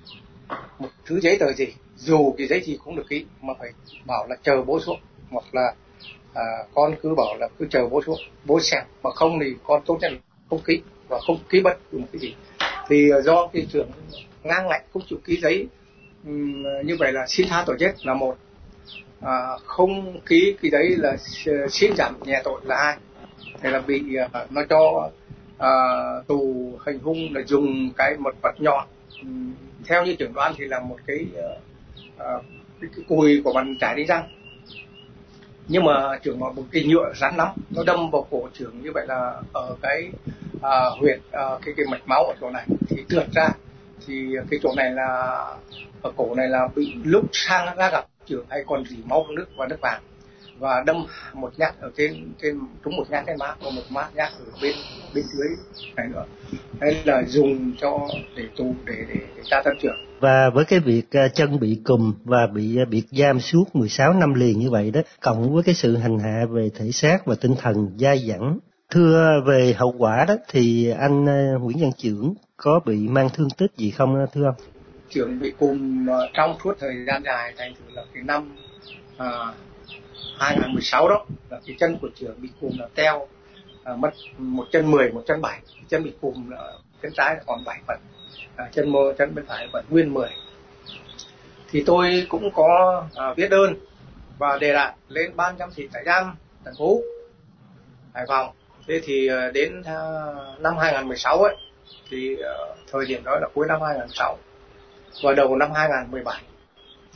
một 0.79 0.89
thứ 1.07 1.21
giấy 1.21 1.37
tờ 1.41 1.53
gì. 1.53 1.67
Dù 1.97 2.35
cái 2.39 2.47
giấy 2.47 2.61
gì 2.61 2.79
cũng 2.85 2.97
được 2.97 3.07
ký 3.09 3.25
mà 3.43 3.55
phải 3.59 3.71
bảo 4.07 4.27
là 4.29 4.37
chờ 4.43 4.63
bố 4.63 4.81
xuống. 4.81 5.01
Hoặc 5.31 5.45
là 5.53 5.75
à, 6.35 6.45
con 6.75 6.95
cứ 7.03 7.15
bảo 7.17 7.37
là 7.39 7.49
cứ 7.59 7.67
chờ 7.71 7.89
bố 7.89 8.03
xuống 8.07 8.19
bố 8.45 8.61
xem. 8.61 8.83
Mà 9.03 9.11
không 9.11 9.39
thì 9.41 9.55
con 9.67 9.83
tốt 9.87 9.99
nhất 10.01 10.13
là 10.13 10.19
không 10.51 10.61
ký 10.67 10.81
và 11.09 11.19
không 11.27 11.39
ký 11.49 11.61
bất 11.61 11.79
cứ 11.93 11.99
một 11.99 12.07
cái 12.13 12.21
gì 12.21 12.35
thì 12.89 13.11
do 13.25 13.47
cái 13.53 13.67
trưởng 13.73 13.91
ngang 14.43 14.69
ngạnh 14.69 14.83
không 14.93 15.03
chịu 15.09 15.19
ký 15.25 15.41
giấy 15.43 15.67
như 16.85 16.97
vậy 16.99 17.13
là 17.13 17.27
xin 17.27 17.49
tha 17.49 17.65
tội 17.67 17.77
chết 17.81 18.07
là 18.07 18.15
một. 18.15 18.37
À, 19.21 19.57
không 19.65 20.21
ký 20.27 20.57
cái 20.63 20.71
đấy 20.71 20.97
là 20.97 21.17
xin 21.71 21.97
giảm 21.97 22.15
nhẹ 22.25 22.41
tội 22.45 22.61
là 22.65 22.77
hai. 22.85 22.97
Thì 23.63 23.71
là 23.71 23.81
bị 23.81 24.15
à, 24.33 24.47
nó 24.51 24.63
cho 24.71 25.11
à, 25.59 25.71
tù 26.27 26.73
hành 26.87 26.99
hung 26.99 27.35
là 27.35 27.43
dùng 27.47 27.91
cái 27.97 28.17
một 28.19 28.35
vật 28.43 28.55
nhọn. 28.59 28.89
Theo 29.87 30.05
như 30.05 30.15
trưởng 30.15 30.33
đoán 30.33 30.55
thì 30.57 30.65
là 30.65 30.81
một 30.81 30.97
cái, 31.07 31.27
à, 32.19 32.27
cái, 32.81 32.91
cái 32.97 33.05
cùi 33.09 33.41
của 33.45 33.53
bàn 33.53 33.77
trải 33.81 33.97
đi 33.97 34.05
răng 34.05 34.29
nhưng 35.69 35.85
mà 35.85 36.19
trưởng 36.23 36.39
một 36.39 36.53
cái 36.73 36.85
nhựa 36.85 37.13
rắn 37.21 37.37
lắm 37.37 37.49
nó 37.71 37.83
đâm 37.87 38.11
vào 38.11 38.27
cổ 38.31 38.49
trưởng 38.59 38.83
như 38.83 38.91
vậy 38.95 39.07
là 39.07 39.35
ở 39.53 39.77
cái 39.83 40.11
uh, 40.57 40.99
huyệt 41.01 41.19
uh, 41.19 41.63
cái 41.65 41.75
cái 41.77 41.87
mạch 41.91 42.09
máu 42.09 42.25
ở 42.25 42.35
chỗ 42.41 42.51
này 42.51 42.67
thì 42.89 42.97
trượt 43.09 43.27
ra. 43.35 43.49
Thì 44.07 44.37
cái 44.51 44.61
chỗ 44.63 44.73
này 44.77 44.91
là 44.91 45.07
ở 46.03 46.13
cổ 46.17 46.35
này 46.35 46.49
là 46.49 46.69
bị 46.75 46.95
lúc 47.05 47.25
sang 47.33 47.77
ra 47.77 47.91
gặp 47.91 48.07
trưởng 48.27 48.47
hay 48.51 48.65
còn 48.67 48.85
rỉ 48.85 48.97
máu 49.05 49.27
nước 49.31 49.47
và 49.57 49.67
nước 49.67 49.81
vàng. 49.81 50.03
Và 50.59 50.83
đâm 50.87 51.07
một 51.33 51.53
nhát 51.57 51.81
ở 51.81 51.91
trên 51.97 52.33
trên 52.43 52.61
trúng 52.85 52.97
một 52.97 53.11
nhát 53.11 53.25
trên 53.27 53.37
má 53.39 53.55
và 53.61 53.71
một 53.71 53.83
má 53.91 54.09
nhát 54.15 54.33
ở 54.33 54.45
bên 54.63 54.75
bên 55.15 55.25
dưới 55.33 55.49
này 55.97 56.07
nữa. 56.09 56.25
Hay 56.81 57.03
là 57.05 57.23
dùng 57.27 57.73
cho 57.81 58.09
để 58.37 58.45
tù 58.57 58.75
để 58.85 59.05
để, 59.09 59.21
để 59.37 59.43
tra 59.45 59.63
tấn 59.65 59.79
trưởng 59.83 60.08
và 60.21 60.51
với 60.51 60.65
cái 60.65 60.81
việc 60.81 61.11
à, 61.11 61.29
chân 61.29 61.61
bị 61.61 61.81
cùm 61.85 62.15
và 62.25 62.47
bị 62.47 62.77
à, 62.79 62.85
biệt 62.85 63.05
giam 63.11 63.41
suốt 63.41 63.65
16 63.73 64.13
năm 64.13 64.35
liền 64.35 64.59
như 64.59 64.71
vậy 64.71 64.91
đó 64.91 65.01
cộng 65.21 65.55
với 65.55 65.63
cái 65.63 65.75
sự 65.75 65.97
hành 65.97 66.19
hạ 66.19 66.47
về 66.51 66.71
thể 66.75 66.91
xác 66.93 67.27
và 67.27 67.35
tinh 67.41 67.55
thần 67.61 67.97
dai 67.99 68.19
dẳng 68.19 68.59
thưa 68.91 69.41
về 69.47 69.75
hậu 69.77 69.95
quả 69.99 70.25
đó 70.29 70.35
thì 70.49 70.91
anh 70.91 71.29
à, 71.29 71.55
Nguyễn 71.61 71.79
Văn 71.81 71.91
Trưởng 71.97 72.35
có 72.57 72.81
bị 72.85 73.09
mang 73.09 73.29
thương 73.35 73.51
tích 73.51 73.71
gì 73.77 73.91
không 73.91 74.27
thưa 74.33 74.45
ông? 74.45 74.55
Trưởng 75.11 75.39
bị 75.39 75.53
cùm 75.59 76.07
trong 76.35 76.57
suốt 76.65 76.75
thời 76.81 76.95
gian 77.07 77.23
dài 77.25 77.55
thành 77.57 77.75
thử 77.75 77.95
là 77.95 78.05
cái 78.15 78.23
năm 78.23 78.57
à, 79.17 79.55
2016 80.39 81.09
đó 81.09 81.27
là 81.51 81.61
cái 81.67 81.77
chân 81.81 81.99
của 82.03 82.09
trưởng 82.17 82.43
bị 82.43 82.49
cùm 82.61 82.79
là 82.79 82.89
teo 82.95 83.27
à, 83.85 83.97
mất 83.97 84.11
một 84.39 84.65
chân 84.73 84.91
10, 84.91 85.13
một 85.13 85.23
chân 85.27 85.41
7, 85.41 85.61
chân 85.89 86.05
bị 86.05 86.13
cùm 86.21 86.51
là 86.51 86.73
chân 87.03 87.13
trái 87.17 87.37
còn 87.47 87.65
7 87.65 87.81
phần, 87.87 87.99
à, 88.59 88.69
chân 88.73 88.89
mô 88.89 89.13
chân 89.13 89.35
bên 89.35 89.47
phải 89.47 89.69
vẫn 89.73 89.85
nguyên 89.91 90.15
10. 90.15 90.29
Thì 91.71 91.83
tôi 91.87 92.27
cũng 92.29 92.51
có 92.55 93.03
à, 93.15 93.35
viết 93.37 93.51
đơn 93.51 93.75
và 94.39 94.59
đề 94.61 94.73
đạt 94.73 94.95
lên 95.09 95.37
ban 95.37 95.59
giám 95.59 95.71
thị 95.75 95.89
trại 95.93 96.05
giam 96.07 96.35
thành 96.65 96.75
phố 96.79 97.01
Hải 98.15 98.25
Phòng. 98.29 98.51
Thế 98.89 99.01
thì 99.05 99.29
à, 99.29 99.51
đến 99.55 99.83
à, 99.83 99.97
năm 100.59 100.77
2016 100.79 101.39
ấy 101.43 101.57
thì 102.11 102.37
à, 102.43 102.55
thời 102.93 103.07
điểm 103.07 103.25
đó 103.25 103.39
là 103.41 103.49
cuối 103.55 103.67
năm 103.69 103.81
2006 103.81 104.39
và 105.23 105.33
đầu 105.33 105.57
năm 105.57 105.73
2017 105.75 106.43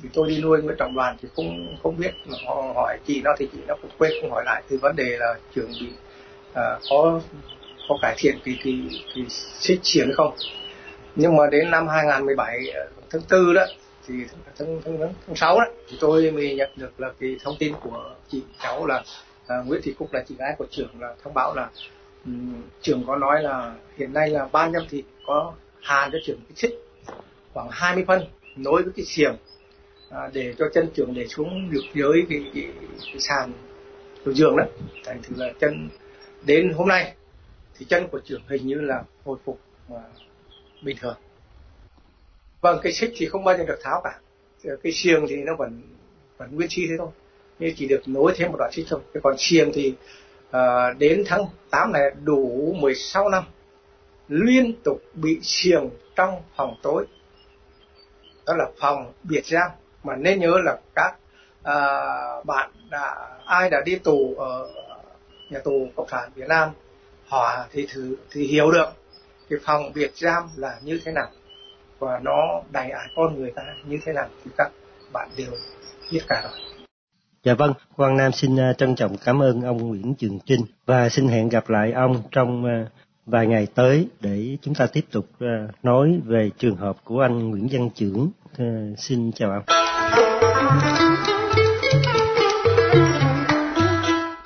thì 0.03 0.09
tôi 0.13 0.29
đi 0.29 0.41
nuôi 0.43 0.61
với 0.61 0.75
trọng 0.79 0.95
đoàn 0.95 1.17
thì 1.23 1.29
không 1.37 1.77
không 1.83 1.97
biết 1.97 2.11
họ 2.47 2.73
hỏi 2.75 2.99
chị 3.07 3.21
nó 3.25 3.31
thì 3.39 3.49
chị 3.53 3.59
nó 3.67 3.75
cũng 3.83 3.91
quên 3.99 4.13
không 4.21 4.31
hỏi 4.31 4.43
lại 4.47 4.63
thì 4.69 4.77
vấn 4.77 4.97
đề 4.97 5.17
là 5.19 5.35
trường 5.55 5.71
bị 5.81 5.87
uh, 6.51 6.57
có 6.91 7.21
có 7.89 7.99
cải 8.03 8.15
thiện 8.19 8.39
cái 8.45 8.59
cái 8.65 8.75
cái 9.15 9.25
xích 9.61 9.81
chiến 9.83 10.11
không 10.15 10.35
nhưng 11.17 11.37
mà 11.37 11.47
đến 11.51 11.71
năm 11.71 11.89
2017 11.89 12.71
ờ, 12.75 12.89
tháng 13.11 13.23
tư 13.23 13.53
đó 13.55 13.65
thì 14.07 14.15
tháng 14.59 14.81
tháng 14.85 14.99
tháng, 14.99 15.13
tháng 15.27 15.37
6 15.37 15.59
đó 15.59 15.65
thì 15.89 15.97
tôi 16.01 16.31
mới 16.31 16.55
nhận 16.55 16.71
được 16.77 17.01
là 17.01 17.11
cái 17.21 17.37
thông 17.43 17.57
tin 17.59 17.75
của 17.83 18.15
chị 18.29 18.43
cháu 18.63 18.87
là 18.87 19.05
uh, 19.45 19.67
Nguyễn 19.67 19.81
Thị 19.85 19.95
Cúc 19.99 20.13
là 20.13 20.25
chị 20.29 20.35
gái 20.39 20.55
của 20.59 20.67
trưởng 20.71 21.01
là 21.01 21.15
thông 21.23 21.35
báo 21.35 21.55
là 21.55 21.71
um, 22.27 22.63
trưởng 22.83 23.05
có 23.07 23.17
nói 23.17 23.43
là 23.43 23.75
hiện 23.97 24.13
nay 24.13 24.31
là 24.31 24.49
ban 24.53 24.73
giám 24.73 24.83
thị 24.91 25.05
có 25.27 25.53
hàn 25.83 26.11
cho 26.13 26.19
trưởng 26.27 26.39
cái 26.49 26.57
xích 26.57 26.75
khoảng 27.53 27.69
20 27.71 28.05
phân 28.07 28.23
nối 28.57 28.83
với 28.83 28.93
cái 28.97 29.05
xiềng 29.05 29.37
à, 30.11 30.31
để 30.33 30.55
cho 30.59 30.65
chân 30.75 30.89
trưởng 30.95 31.15
để 31.15 31.27
xuống 31.27 31.71
được 31.71 31.83
dưới 31.95 32.27
cái, 32.29 32.45
cái, 32.55 32.65
cái 33.05 33.19
sàn 33.19 33.53
của 34.25 34.33
giường 34.33 34.57
đó. 34.57 34.65
Thành 35.05 35.23
thử 35.23 35.35
là 35.39 35.53
chân 35.61 35.89
đến 36.47 36.73
hôm 36.77 36.89
nay 36.89 37.15
thì 37.79 37.87
chân 37.89 38.09
của 38.09 38.21
trưởng 38.25 38.43
hình 38.49 38.67
như 38.67 38.75
là 38.75 39.03
hồi 39.25 39.39
phục 39.45 39.61
và 39.89 40.03
bình 40.83 40.97
thường. 41.01 41.17
Vâng 42.61 42.79
cái 42.83 42.93
xích 42.93 43.13
thì 43.17 43.27
không 43.27 43.45
bao 43.45 43.59
giờ 43.59 43.65
được 43.65 43.79
tháo 43.83 44.01
cả. 44.05 44.19
Cái 44.83 44.93
xiềng 44.93 45.27
thì 45.29 45.37
nó 45.37 45.57
vẫn 45.57 45.83
vẫn 46.37 46.57
nguyên 46.57 46.69
chi 46.71 46.87
thế 46.89 46.95
thôi. 46.99 47.09
Nhưng 47.59 47.75
chỉ 47.77 47.89
được 47.89 48.03
nối 48.07 48.33
thêm 48.37 48.51
một 48.51 48.57
đoạn 48.59 48.73
xích 48.73 48.87
thôi. 48.89 49.01
Còn 49.23 49.35
xiềng 49.39 49.71
thì 49.75 49.95
uh, 50.49 50.99
đến 50.99 51.25
tháng 51.27 51.47
8 51.71 51.93
này 51.93 52.03
đủ 52.25 52.73
16 52.79 53.29
năm 53.29 53.45
liên 54.29 54.73
tục 54.85 55.03
bị 55.15 55.39
xiềng 55.43 55.91
trong 56.17 56.43
phòng 56.57 56.77
tối. 56.83 57.07
Đó 58.47 58.55
là 58.57 58.65
phòng 58.81 59.13
biệt 59.23 59.47
giam. 59.47 59.71
Mà 60.05 60.17
nên 60.17 60.41
nhớ 60.41 60.59
là 60.65 60.79
các 60.95 61.17
uh, 61.61 62.47
bạn 62.47 62.71
đã 62.91 63.39
ai 63.45 63.71
đã 63.71 63.83
đi 63.85 63.97
tù 63.97 64.35
ở 64.39 64.69
nhà 65.51 65.59
tù 65.59 65.89
cộng 65.97 66.09
sản 66.09 66.31
Việt 66.35 66.49
Nam 66.49 66.71
họ 67.27 67.65
thì 67.73 67.87
thử 67.93 68.17
thì 68.31 68.47
hiểu 68.47 68.71
được 68.71 68.87
cái 69.53 69.61
phòng 69.65 69.93
biệt 69.95 70.11
giam 70.15 70.43
là 70.57 70.79
như 70.83 71.01
thế 71.05 71.13
nào 71.13 71.29
và 71.99 72.21
nó 72.23 72.63
đầy 72.71 72.91
ải 72.91 73.09
con 73.17 73.39
người 73.39 73.53
ta 73.57 73.63
như 73.87 73.99
thế 74.05 74.13
nào 74.13 74.29
thì 74.45 74.51
các 74.59 74.71
bạn 75.13 75.29
đều 75.37 75.51
biết 76.13 76.21
cả 76.29 76.43
rồi. 76.45 76.53
Dạ 77.43 77.55
vâng, 77.55 77.73
Quang 77.97 78.17
Nam 78.17 78.33
xin 78.33 78.61
à, 78.61 78.73
trân 78.73 78.95
trọng 78.95 79.17
cảm 79.25 79.43
ơn 79.43 79.63
ông 79.63 79.77
Nguyễn 79.89 80.15
Trường 80.15 80.39
Trinh 80.47 80.61
và 80.87 81.09
xin 81.09 81.29
hẹn 81.29 81.49
gặp 81.49 81.71
lại 81.71 81.93
ông 81.93 82.23
trong 82.31 82.65
à, 82.65 82.87
vài 83.27 83.47
ngày 83.47 83.67
tới 83.75 84.09
để 84.21 84.57
chúng 84.63 84.75
ta 84.75 84.87
tiếp 84.93 85.05
tục 85.11 85.27
à, 85.41 85.69
nói 85.83 86.21
về 86.25 86.51
trường 86.59 86.77
hợp 86.77 86.97
của 87.05 87.21
anh 87.21 87.51
Nguyễn 87.51 87.69
Văn 87.73 87.91
Trưởng. 87.95 88.31
Xin 88.99 89.33
chào 89.33 89.51
ông. 89.51 89.63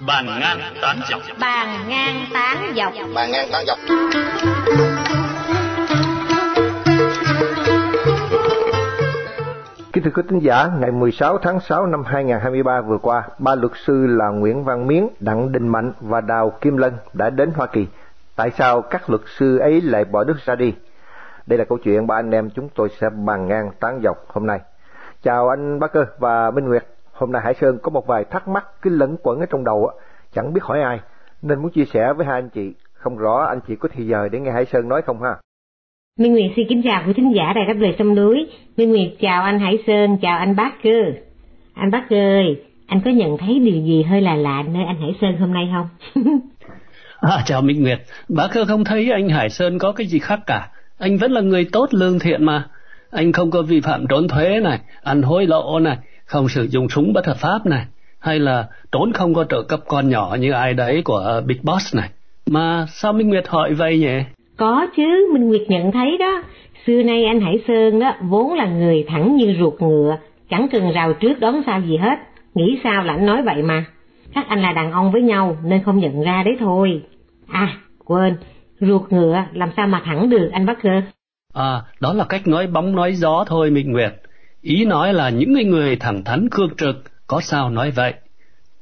Bàn 0.06 0.26
ngang 0.40 0.74
tán 0.82 1.00
dọc. 1.10 1.20
Bàn 1.38 1.88
ngang 1.88 2.26
tán 2.32 2.74
dọc. 2.76 2.92
Bàn 3.14 3.30
ngang 3.32 3.48
tán 3.52 3.64
dọc. 3.66 3.78
Kính 9.96 10.04
thưa 10.04 10.10
quý 10.14 10.22
tín 10.28 10.38
giả, 10.38 10.70
ngày 10.80 10.90
16 10.90 11.38
tháng 11.38 11.60
6 11.60 11.86
năm 11.86 12.04
2023 12.04 12.80
vừa 12.80 12.98
qua, 12.98 13.28
ba 13.38 13.54
luật 13.54 13.72
sư 13.74 14.06
là 14.06 14.28
Nguyễn 14.28 14.64
Văn 14.64 14.86
Miến, 14.86 15.06
Đặng 15.20 15.52
Đình 15.52 15.68
Mạnh 15.68 15.92
và 16.00 16.20
Đào 16.20 16.50
Kim 16.50 16.76
Lân 16.76 16.92
đã 17.12 17.30
đến 17.30 17.50
Hoa 17.54 17.66
Kỳ. 17.66 17.86
Tại 18.36 18.50
sao 18.50 18.82
các 18.82 19.10
luật 19.10 19.22
sư 19.26 19.58
ấy 19.58 19.80
lại 19.80 20.04
bỏ 20.04 20.24
nước 20.24 20.36
ra 20.44 20.54
đi? 20.54 20.74
Đây 21.46 21.58
là 21.58 21.64
câu 21.64 21.78
chuyện 21.78 22.06
ba 22.06 22.14
anh 22.16 22.30
em 22.30 22.50
chúng 22.50 22.68
tôi 22.74 22.88
sẽ 22.88 23.08
bàn 23.10 23.48
ngang 23.48 23.70
tán 23.80 24.00
dọc 24.04 24.16
hôm 24.28 24.46
nay. 24.46 24.60
Chào 25.22 25.48
anh 25.48 25.80
Bá 25.80 25.86
Cơ 25.86 26.06
và 26.18 26.50
Minh 26.50 26.68
Nguyệt. 26.68 26.86
Hôm 27.12 27.32
nay 27.32 27.42
Hải 27.44 27.54
Sơn 27.54 27.78
có 27.82 27.90
một 27.90 28.06
vài 28.06 28.24
thắc 28.24 28.48
mắc 28.48 28.66
cứ 28.82 28.90
lẫn 28.90 29.16
quẩn 29.22 29.40
ở 29.40 29.46
trong 29.46 29.64
đầu, 29.64 29.90
chẳng 30.32 30.52
biết 30.52 30.62
hỏi 30.62 30.80
ai, 30.80 31.00
nên 31.42 31.62
muốn 31.62 31.70
chia 31.70 31.84
sẻ 31.84 32.12
với 32.12 32.26
hai 32.26 32.38
anh 32.38 32.48
chị. 32.48 32.74
Không 32.92 33.18
rõ 33.18 33.44
anh 33.48 33.60
chị 33.68 33.76
có 33.76 33.88
thì 33.92 34.06
giờ 34.06 34.28
để 34.28 34.40
nghe 34.40 34.50
Hải 34.50 34.64
Sơn 34.64 34.88
nói 34.88 35.02
không 35.02 35.22
ha? 35.22 35.36
Minh 36.20 36.32
Nguyệt 36.32 36.50
xin 36.56 36.66
kính 36.68 36.82
chào 36.82 37.02
quý 37.06 37.12
thính 37.12 37.32
giả 37.36 37.52
đài 37.54 37.64
đáp 37.66 37.74
lời 37.78 37.94
sông 37.98 38.14
núi. 38.14 38.46
Minh 38.76 38.90
Nguyệt 38.90 39.08
chào 39.20 39.42
anh 39.42 39.60
Hải 39.60 39.78
Sơn, 39.86 40.18
chào 40.22 40.38
anh 40.38 40.56
Bác 40.56 40.82
Cơ. 40.82 40.90
Anh 41.74 41.90
Bác 41.90 42.06
Cơ 42.10 42.16
ơi, 42.16 42.56
anh 42.86 43.00
có 43.04 43.10
nhận 43.10 43.38
thấy 43.38 43.58
điều 43.58 43.82
gì 43.82 44.02
hơi 44.02 44.20
là 44.20 44.34
lạ 44.34 44.64
nơi 44.74 44.84
anh 44.84 45.00
Hải 45.00 45.10
Sơn 45.20 45.36
hôm 45.38 45.52
nay 45.52 45.68
không? 45.72 45.88
à, 47.20 47.42
chào 47.46 47.62
Minh 47.62 47.82
Nguyệt, 47.82 47.98
bác 48.28 48.48
Cơ 48.52 48.64
không 48.64 48.84
thấy 48.84 49.10
anh 49.12 49.28
Hải 49.28 49.50
Sơn 49.50 49.78
có 49.78 49.92
cái 49.92 50.06
gì 50.06 50.18
khác 50.18 50.40
cả. 50.46 50.68
Anh 50.98 51.18
vẫn 51.18 51.32
là 51.32 51.40
người 51.40 51.66
tốt 51.72 51.88
lương 51.90 52.18
thiện 52.18 52.44
mà. 52.44 52.64
Anh 53.10 53.32
không 53.32 53.50
có 53.50 53.62
vi 53.62 53.80
phạm 53.80 54.06
trốn 54.06 54.28
thuế 54.28 54.60
này, 54.60 54.80
ăn 55.02 55.22
hối 55.22 55.46
lộ 55.46 55.78
này, 55.78 55.96
không 56.24 56.48
sử 56.48 56.62
dụng 56.70 56.88
súng 56.88 57.12
bất 57.12 57.26
hợp 57.26 57.36
pháp 57.36 57.66
này, 57.66 57.84
hay 58.18 58.38
là 58.38 58.68
trốn 58.92 59.12
không 59.12 59.34
có 59.34 59.44
trợ 59.44 59.62
cấp 59.62 59.80
con 59.88 60.08
nhỏ 60.08 60.36
như 60.40 60.52
ai 60.52 60.74
đấy 60.74 61.02
của 61.04 61.42
Big 61.46 61.58
Boss 61.62 61.94
này. 61.94 62.08
Mà 62.46 62.86
sao 62.88 63.12
Minh 63.12 63.28
Nguyệt 63.28 63.48
hỏi 63.48 63.74
vậy 63.74 63.98
nhỉ? 63.98 64.18
Có 64.56 64.86
chứ, 64.96 65.28
Minh 65.32 65.48
Nguyệt 65.48 65.62
nhận 65.68 65.92
thấy 65.92 66.16
đó. 66.18 66.42
Xưa 66.86 67.02
nay 67.02 67.24
anh 67.24 67.40
Hải 67.40 67.58
Sơn 67.68 68.00
đó 68.00 68.14
vốn 68.20 68.54
là 68.54 68.66
người 68.66 69.04
thẳng 69.08 69.36
như 69.36 69.56
ruột 69.58 69.82
ngựa, 69.82 70.16
chẳng 70.50 70.66
cần 70.72 70.92
rào 70.92 71.12
trước 71.12 71.40
đón 71.40 71.62
sao 71.66 71.80
gì 71.80 71.96
hết. 71.96 72.18
Nghĩ 72.54 72.78
sao 72.84 73.04
là 73.04 73.12
anh 73.12 73.26
nói 73.26 73.42
vậy 73.42 73.62
mà. 73.62 73.84
Các 74.34 74.48
anh 74.48 74.62
là 74.62 74.72
đàn 74.72 74.92
ông 74.92 75.12
với 75.12 75.22
nhau 75.22 75.56
nên 75.64 75.82
không 75.82 75.98
nhận 75.98 76.22
ra 76.22 76.42
đấy 76.42 76.56
thôi. 76.60 77.02
À, 77.48 77.76
quên, 78.04 78.36
ruột 78.80 79.12
ngựa 79.12 79.44
làm 79.52 79.70
sao 79.76 79.86
mà 79.86 80.02
thẳng 80.04 80.30
được 80.30 80.50
anh 80.52 80.66
Bắc 80.66 80.82
Cơ? 80.82 81.00
À, 81.54 81.82
đó 82.00 82.12
là 82.12 82.24
cách 82.24 82.46
nói 82.46 82.66
bóng 82.66 82.96
nói 82.96 83.12
gió 83.12 83.44
thôi 83.46 83.70
Minh 83.70 83.92
Nguyệt. 83.92 84.12
Ý 84.62 84.84
nói 84.84 85.14
là 85.14 85.30
những 85.30 85.52
người, 85.52 85.64
người 85.64 85.96
thẳng 85.96 86.24
thắn 86.24 86.48
cương 86.50 86.76
trực, 86.76 86.96
có 87.26 87.40
sao 87.40 87.70
nói 87.70 87.90
vậy. 87.90 88.14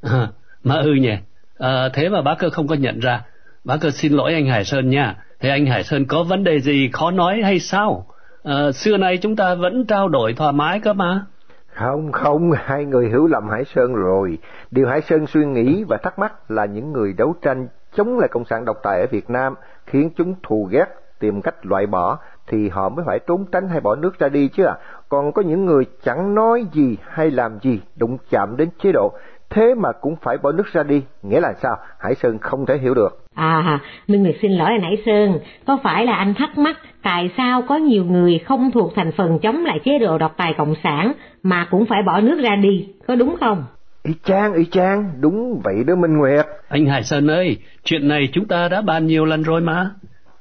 À, 0.02 0.28
mà 0.64 0.74
ừ 0.74 0.92
nhỉ, 0.94 1.14
à, 1.58 1.88
thế 1.94 2.08
mà 2.08 2.22
bác 2.22 2.38
cơ 2.38 2.50
không 2.50 2.66
có 2.66 2.74
nhận 2.74 3.00
ra. 3.00 3.22
Bác 3.64 3.76
cơ 3.80 3.90
xin 3.90 4.12
lỗi 4.12 4.34
anh 4.34 4.46
Hải 4.46 4.64
Sơn 4.64 4.90
nha. 4.90 5.16
Thế 5.40 5.48
anh 5.48 5.66
Hải 5.66 5.84
Sơn 5.84 6.06
có 6.06 6.22
vấn 6.22 6.44
đề 6.44 6.60
gì 6.60 6.90
khó 6.92 7.10
nói 7.10 7.40
hay 7.44 7.58
sao? 7.58 8.06
À, 8.42 8.72
xưa 8.72 8.96
nay 8.96 9.18
chúng 9.22 9.36
ta 9.36 9.54
vẫn 9.54 9.86
trao 9.86 10.08
đổi 10.08 10.32
thoải 10.32 10.52
mái 10.52 10.80
cơ 10.80 10.92
mà. 10.92 11.26
Không, 11.74 12.12
không, 12.12 12.50
hai 12.56 12.84
người 12.84 13.08
hiểu 13.08 13.26
lầm 13.26 13.48
Hải 13.48 13.64
Sơn 13.64 13.94
rồi. 13.94 14.38
Điều 14.70 14.88
Hải 14.88 15.00
Sơn 15.00 15.26
suy 15.26 15.44
nghĩ 15.44 15.84
và 15.88 15.96
thắc 15.96 16.18
mắc 16.18 16.50
là 16.50 16.64
những 16.64 16.92
người 16.92 17.12
đấu 17.12 17.34
tranh 17.42 17.68
chống 17.96 18.18
lại 18.18 18.28
Cộng 18.32 18.44
sản 18.44 18.64
độc 18.64 18.76
tài 18.82 19.00
ở 19.00 19.06
Việt 19.10 19.30
Nam 19.30 19.54
khiến 19.86 20.10
chúng 20.16 20.34
thù 20.42 20.68
ghét, 20.70 20.86
tìm 21.18 21.42
cách 21.42 21.66
loại 21.66 21.86
bỏ, 21.86 22.18
thì 22.46 22.68
họ 22.68 22.88
mới 22.88 23.04
phải 23.06 23.18
trốn 23.26 23.44
tránh 23.52 23.68
hay 23.68 23.80
bỏ 23.80 23.94
nước 23.94 24.18
ra 24.18 24.28
đi 24.28 24.48
chứ 24.48 24.64
à. 24.64 24.74
Còn 25.08 25.32
có 25.32 25.42
những 25.42 25.66
người 25.66 25.84
chẳng 26.04 26.34
nói 26.34 26.66
gì 26.72 26.96
hay 27.02 27.30
làm 27.30 27.58
gì 27.62 27.80
đụng 27.96 28.18
chạm 28.30 28.56
đến 28.56 28.68
chế 28.82 28.92
độ, 28.92 29.12
thế 29.54 29.74
mà 29.74 29.88
cũng 30.00 30.16
phải 30.22 30.36
bỏ 30.42 30.52
nước 30.52 30.72
ra 30.72 30.82
đi, 30.82 31.02
nghĩa 31.22 31.40
là 31.40 31.52
sao? 31.62 31.76
Hải 31.98 32.14
Sơn 32.14 32.38
không 32.38 32.66
thể 32.66 32.78
hiểu 32.78 32.94
được. 32.94 33.24
À, 33.34 33.80
Minh 34.06 34.22
Nguyệt 34.22 34.36
xin 34.42 34.52
lỗi 34.52 34.68
anh 34.70 34.82
Hải 34.82 35.02
Sơn, 35.06 35.38
có 35.66 35.78
phải 35.82 36.06
là 36.06 36.12
anh 36.12 36.34
thắc 36.34 36.58
mắc 36.58 36.76
tại 37.02 37.30
sao 37.36 37.62
có 37.62 37.76
nhiều 37.76 38.04
người 38.04 38.38
không 38.38 38.70
thuộc 38.70 38.92
thành 38.96 39.12
phần 39.16 39.38
chống 39.38 39.64
lại 39.64 39.78
chế 39.84 39.98
độ 39.98 40.18
độc 40.18 40.34
tài 40.36 40.54
cộng 40.58 40.74
sản 40.82 41.12
mà 41.42 41.66
cũng 41.70 41.86
phải 41.86 42.02
bỏ 42.02 42.20
nước 42.20 42.38
ra 42.42 42.56
đi, 42.56 42.88
có 43.06 43.14
đúng 43.14 43.36
không? 43.40 43.64
Y 44.02 44.14
chang, 44.24 44.54
y 44.54 44.64
chang, 44.64 45.10
đúng 45.20 45.60
vậy 45.64 45.74
đó 45.86 45.94
Minh 45.94 46.18
Nguyệt. 46.18 46.46
Anh 46.68 46.86
Hải 46.86 47.02
Sơn 47.02 47.30
ơi, 47.30 47.56
chuyện 47.84 48.08
này 48.08 48.28
chúng 48.32 48.48
ta 48.48 48.68
đã 48.68 48.82
bàn 48.82 49.06
nhiều 49.06 49.24
lần 49.24 49.42
rồi 49.42 49.60
mà. 49.60 49.90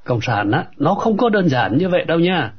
Cộng 0.04 0.20
sản 0.20 0.50
á, 0.50 0.64
nó 0.78 0.94
không 0.94 1.16
có 1.16 1.28
đơn 1.28 1.48
giản 1.48 1.78
như 1.78 1.88
vậy 1.88 2.04
đâu 2.04 2.18
nha. 2.18 2.52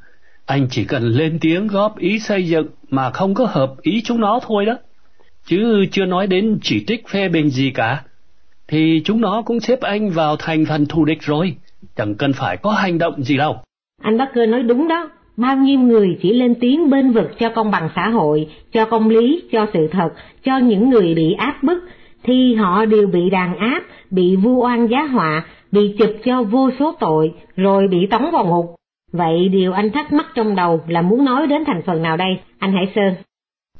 Anh 0.46 0.66
chỉ 0.70 0.84
cần 0.84 1.02
lên 1.02 1.38
tiếng 1.40 1.66
góp 1.66 1.98
ý 1.98 2.18
xây 2.18 2.46
dựng 2.46 2.66
mà 2.90 3.10
không 3.10 3.34
có 3.34 3.44
hợp 3.44 3.74
ý 3.82 4.02
chúng 4.04 4.20
nó 4.20 4.40
thôi 4.42 4.66
đó. 4.66 4.74
Chứ 5.46 5.84
chưa 5.90 6.04
nói 6.04 6.26
đến 6.26 6.58
chỉ 6.62 6.84
trích 6.86 7.08
phê 7.08 7.28
bình 7.28 7.50
gì 7.50 7.70
cả. 7.70 8.02
Thì 8.68 9.02
chúng 9.04 9.20
nó 9.20 9.42
cũng 9.42 9.60
xếp 9.60 9.80
anh 9.80 10.10
vào 10.10 10.36
thành 10.36 10.64
phần 10.64 10.86
thù 10.86 11.04
địch 11.04 11.22
rồi. 11.22 11.56
Chẳng 11.96 12.14
cần 12.14 12.32
phải 12.32 12.56
có 12.56 12.70
hành 12.70 12.98
động 12.98 13.22
gì 13.22 13.36
đâu. 13.36 13.56
Anh 14.02 14.18
Bắc 14.18 14.28
Cơ 14.34 14.46
nói 14.46 14.62
đúng 14.62 14.88
đó. 14.88 15.10
Bao 15.36 15.56
nhiêu 15.56 15.78
người 15.78 16.18
chỉ 16.22 16.32
lên 16.32 16.54
tiếng 16.60 16.90
bên 16.90 17.12
vực 17.12 17.30
cho 17.38 17.48
công 17.48 17.70
bằng 17.70 17.88
xã 17.96 18.08
hội, 18.08 18.48
cho 18.72 18.84
công 18.84 19.08
lý, 19.08 19.42
cho 19.52 19.66
sự 19.72 19.88
thật, 19.92 20.08
cho 20.44 20.58
những 20.58 20.90
người 20.90 21.14
bị 21.14 21.32
áp 21.32 21.62
bức, 21.62 21.78
thì 22.22 22.54
họ 22.54 22.84
đều 22.84 23.06
bị 23.06 23.30
đàn 23.30 23.56
áp, 23.56 23.80
bị 24.10 24.36
vu 24.36 24.62
oan 24.62 24.86
giá 24.86 25.02
họa, 25.02 25.46
bị 25.72 25.94
chụp 25.98 26.10
cho 26.24 26.42
vô 26.42 26.70
số 26.78 26.94
tội, 27.00 27.32
rồi 27.56 27.88
bị 27.88 28.06
tống 28.06 28.30
vào 28.30 28.46
ngục. 28.46 28.74
Vậy 29.12 29.48
điều 29.48 29.72
anh 29.72 29.90
thắc 29.90 30.12
mắc 30.12 30.26
trong 30.34 30.56
đầu 30.56 30.80
là 30.88 31.02
muốn 31.02 31.24
nói 31.24 31.46
đến 31.46 31.64
thành 31.66 31.82
phần 31.86 32.02
nào 32.02 32.16
đây, 32.16 32.38
anh 32.58 32.72
Hải 32.72 32.92
Sơn? 32.94 33.14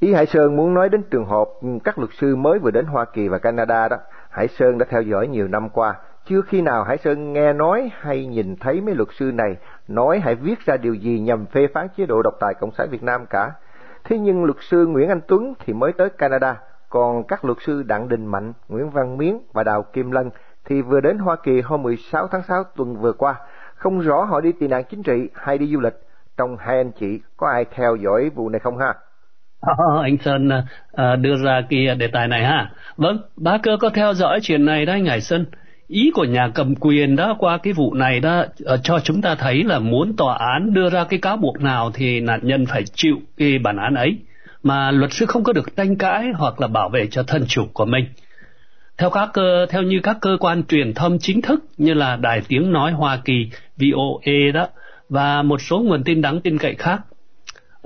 Ý 0.01 0.13
Hải 0.13 0.27
Sơn 0.27 0.57
muốn 0.57 0.75
nói 0.75 0.89
đến 0.89 1.03
trường 1.11 1.25
hợp 1.25 1.49
các 1.85 1.99
luật 1.99 2.11
sư 2.13 2.37
mới 2.37 2.59
vừa 2.59 2.71
đến 2.71 2.87
Hoa 2.87 3.05
Kỳ 3.05 3.29
và 3.29 3.39
Canada 3.39 3.89
đó. 3.89 3.97
Hải 4.31 4.49
Sơn 4.49 4.79
đã 4.79 4.87
theo 4.89 5.03
dõi 5.03 5.29
nhiều 5.29 5.49
năm 5.49 5.69
qua, 5.69 5.95
chưa 6.25 6.41
khi 6.43 6.63
nào 6.63 6.85
Hải 6.85 6.99
Sơn 6.99 7.33
nghe 7.33 7.53
nói 7.53 7.91
hay 8.01 8.27
nhìn 8.27 8.57
thấy 8.57 8.81
mấy 8.81 8.95
luật 8.95 9.09
sư 9.13 9.33
này 9.35 9.57
nói 9.89 10.19
hãy 10.19 10.35
viết 10.35 10.61
ra 10.61 10.77
điều 10.77 10.95
gì 10.95 11.21
nhằm 11.21 11.47
phê 11.47 11.67
phán 11.75 11.89
chế 11.97 12.07
độ 12.07 12.23
độc 12.23 12.35
tài 12.41 12.55
Cộng 12.55 12.71
sản 12.73 12.89
Việt 12.91 13.03
Nam 13.03 13.27
cả. 13.31 13.53
Thế 14.05 14.19
nhưng 14.19 14.45
luật 14.45 14.57
sư 14.61 14.87
Nguyễn 14.87 15.09
Anh 15.09 15.21
Tuấn 15.29 15.55
thì 15.65 15.73
mới 15.73 15.93
tới 15.93 16.11
Canada, 16.11 16.61
còn 16.89 17.25
các 17.25 17.45
luật 17.45 17.59
sư 17.61 17.83
Đặng 17.83 18.09
Đình 18.09 18.27
Mạnh, 18.27 18.53
Nguyễn 18.69 18.91
Văn 18.91 19.19
Miến 19.19 19.39
và 19.53 19.65
Đào 19.65 19.83
Kim 19.83 20.11
Lân 20.11 20.31
thì 20.65 20.83
vừa 20.83 21.01
đến 21.01 21.19
Hoa 21.19 21.37
Kỳ 21.37 21.61
hôm 21.61 21.83
16 21.83 22.29
tháng 22.29 22.43
6 22.43 22.65
tuần 22.65 22.97
vừa 22.97 23.13
qua. 23.13 23.35
Không 23.75 24.01
rõ 24.01 24.25
họ 24.25 24.41
đi 24.41 24.53
tị 24.53 24.69
nạn 24.69 24.85
chính 24.85 25.03
trị 25.03 25.31
hay 25.35 25.59
đi 25.59 25.73
du 25.73 25.81
lịch. 25.81 25.95
Trong 26.37 26.57
hai 26.57 26.77
anh 26.77 26.93
chị 26.93 27.21
có 27.37 27.49
ai 27.49 27.65
theo 27.65 27.97
dõi 27.97 28.31
vụ 28.35 28.49
này 28.49 28.61
không 28.61 28.79
ha? 28.79 28.95
Oh, 29.71 30.03
anh 30.03 30.17
Sơn 30.25 30.49
uh, 30.49 31.19
đưa 31.21 31.37
ra 31.45 31.63
cái 31.71 31.95
đề 31.95 32.07
tài 32.07 32.29
này 32.29 32.45
ha. 32.45 32.71
Vâng, 32.97 33.19
bá 33.37 33.59
cơ 33.59 33.77
có 33.81 33.91
theo 33.91 34.15
dõi 34.15 34.41
chuyện 34.43 34.65
này 34.65 34.87
đấy 34.87 35.01
Ngài 35.01 35.21
Sơn. 35.21 35.47
Ý 35.89 36.11
của 36.15 36.25
nhà 36.25 36.49
cầm 36.55 36.75
quyền 36.75 37.17
đó 37.17 37.37
qua 37.39 37.59
cái 37.59 37.73
vụ 37.73 37.95
này 37.95 38.21
đó 38.21 38.45
uh, 38.75 38.81
cho 38.83 39.01
chúng 39.05 39.23
ta 39.23 39.35
thấy 39.35 39.65
là 39.65 39.79
muốn 39.79 40.17
tòa 40.17 40.39
án 40.39 40.75
đưa 40.75 40.91
ra 40.91 41.05
cái 41.05 41.19
cáo 41.19 41.37
buộc 41.37 41.61
nào 41.61 41.91
thì 41.95 42.21
nạn 42.21 42.41
nhân 42.43 42.67
phải 42.67 42.83
chịu 42.95 43.17
cái 43.37 43.59
bản 43.59 43.77
án 43.77 43.95
ấy 43.95 44.19
mà 44.63 44.91
luật 44.91 45.13
sư 45.13 45.27
không 45.27 45.45
có 45.45 45.53
được 45.53 45.77
tranh 45.77 45.97
cãi 45.97 46.25
hoặc 46.35 46.61
là 46.61 46.67
bảo 46.67 46.89
vệ 46.89 47.07
cho 47.11 47.23
thân 47.23 47.45
chủ 47.49 47.67
của 47.73 47.85
mình. 47.85 48.05
Theo 48.99 49.11
các 49.11 49.31
cơ 49.33 49.67
theo 49.71 49.83
như 49.83 50.01
các 50.03 50.17
cơ 50.21 50.37
quan 50.41 50.63
truyền 50.65 50.95
thông 50.95 51.19
chính 51.19 51.43
thức 51.43 51.65
như 51.77 51.95
là 51.95 52.17
Đài 52.17 52.43
Tiếng 52.49 52.73
nói 52.73 52.93
Hoa 52.93 53.19
Kỳ 53.25 53.51
VOA 53.77 54.53
đó 54.55 54.69
và 55.09 55.43
một 55.43 55.61
số 55.61 55.79
nguồn 55.79 56.05
tin 56.05 56.23
đáng 56.23 56.41
tin 56.41 56.59
cậy 56.59 56.75
khác 56.75 57.01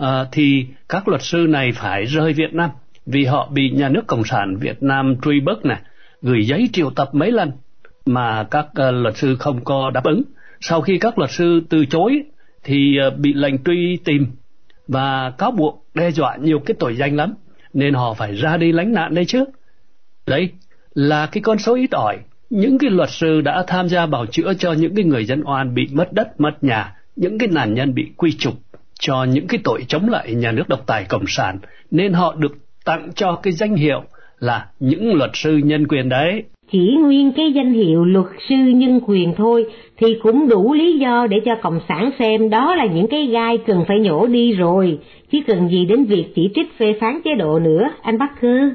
à, 0.00 0.26
thì 0.32 0.66
các 0.88 1.08
luật 1.08 1.22
sư 1.22 1.46
này 1.48 1.72
phải 1.72 2.04
rời 2.04 2.32
Việt 2.32 2.54
Nam 2.54 2.70
vì 3.06 3.24
họ 3.24 3.48
bị 3.52 3.70
nhà 3.70 3.88
nước 3.88 4.06
Cộng 4.06 4.24
sản 4.24 4.56
Việt 4.56 4.82
Nam 4.82 5.16
truy 5.22 5.40
bức 5.40 5.64
này, 5.64 5.80
gửi 6.22 6.46
giấy 6.46 6.68
triệu 6.72 6.90
tập 6.90 7.08
mấy 7.12 7.30
lần 7.30 7.52
mà 8.06 8.44
các 8.50 8.66
uh, 8.66 8.94
luật 8.94 9.16
sư 9.16 9.36
không 9.36 9.64
có 9.64 9.90
đáp 9.90 10.04
ứng. 10.04 10.22
Sau 10.60 10.80
khi 10.80 10.98
các 10.98 11.18
luật 11.18 11.30
sư 11.30 11.60
từ 11.68 11.84
chối 11.84 12.22
thì 12.64 12.96
uh, 13.08 13.18
bị 13.18 13.32
lệnh 13.32 13.64
truy 13.64 13.98
tìm 14.04 14.26
và 14.88 15.30
cáo 15.38 15.50
buộc 15.50 15.86
đe 15.94 16.10
dọa 16.10 16.36
nhiều 16.36 16.58
cái 16.58 16.74
tội 16.78 16.96
danh 16.96 17.16
lắm 17.16 17.34
nên 17.74 17.94
họ 17.94 18.14
phải 18.14 18.34
ra 18.34 18.56
đi 18.56 18.72
lánh 18.72 18.92
nạn 18.92 19.14
đây 19.14 19.24
chứ. 19.24 19.44
Đấy 20.26 20.50
là 20.94 21.26
cái 21.26 21.42
con 21.42 21.58
số 21.58 21.74
ít 21.74 21.90
ỏi. 21.90 22.18
Những 22.50 22.78
cái 22.78 22.90
luật 22.90 23.10
sư 23.10 23.40
đã 23.40 23.64
tham 23.66 23.88
gia 23.88 24.06
bảo 24.06 24.26
chữa 24.26 24.54
cho 24.54 24.72
những 24.72 24.94
cái 24.94 25.04
người 25.04 25.24
dân 25.24 25.42
oan 25.44 25.74
bị 25.74 25.88
mất 25.92 26.12
đất, 26.12 26.40
mất 26.40 26.64
nhà, 26.64 26.94
những 27.16 27.38
cái 27.38 27.48
nạn 27.48 27.74
nhân 27.74 27.94
bị 27.94 28.10
quy 28.16 28.32
trục 28.32 28.54
cho 29.00 29.24
những 29.24 29.46
cái 29.46 29.60
tội 29.64 29.84
chống 29.88 30.08
lại 30.08 30.34
nhà 30.34 30.52
nước 30.52 30.68
độc 30.68 30.86
tài 30.86 31.04
cộng 31.04 31.24
sản 31.26 31.58
nên 31.90 32.12
họ 32.12 32.34
được 32.38 32.52
tặng 32.84 33.10
cho 33.14 33.38
cái 33.42 33.52
danh 33.52 33.74
hiệu 33.74 34.02
là 34.38 34.66
những 34.80 35.14
luật 35.14 35.30
sư 35.34 35.56
nhân 35.56 35.86
quyền 35.86 36.08
đấy. 36.08 36.44
Chỉ 36.72 36.96
nguyên 37.02 37.32
cái 37.36 37.52
danh 37.52 37.72
hiệu 37.72 38.04
luật 38.04 38.26
sư 38.48 38.56
nhân 38.56 39.00
quyền 39.06 39.34
thôi 39.36 39.66
thì 39.98 40.06
cũng 40.22 40.48
đủ 40.48 40.72
lý 40.72 40.98
do 40.98 41.26
để 41.26 41.40
cho 41.44 41.54
Cộng 41.62 41.80
sản 41.88 42.10
xem 42.18 42.50
đó 42.50 42.74
là 42.74 42.86
những 42.86 43.06
cái 43.10 43.26
gai 43.26 43.58
cần 43.66 43.84
phải 43.88 44.00
nhổ 44.00 44.26
đi 44.26 44.52
rồi, 44.52 44.98
chứ 45.32 45.38
cần 45.46 45.68
gì 45.68 45.84
đến 45.84 46.04
việc 46.04 46.26
chỉ 46.34 46.50
trích 46.54 46.78
phê 46.78 46.94
phán 47.00 47.20
chế 47.24 47.34
độ 47.34 47.58
nữa, 47.58 47.90
anh 48.02 48.18
Parker. 48.18 48.72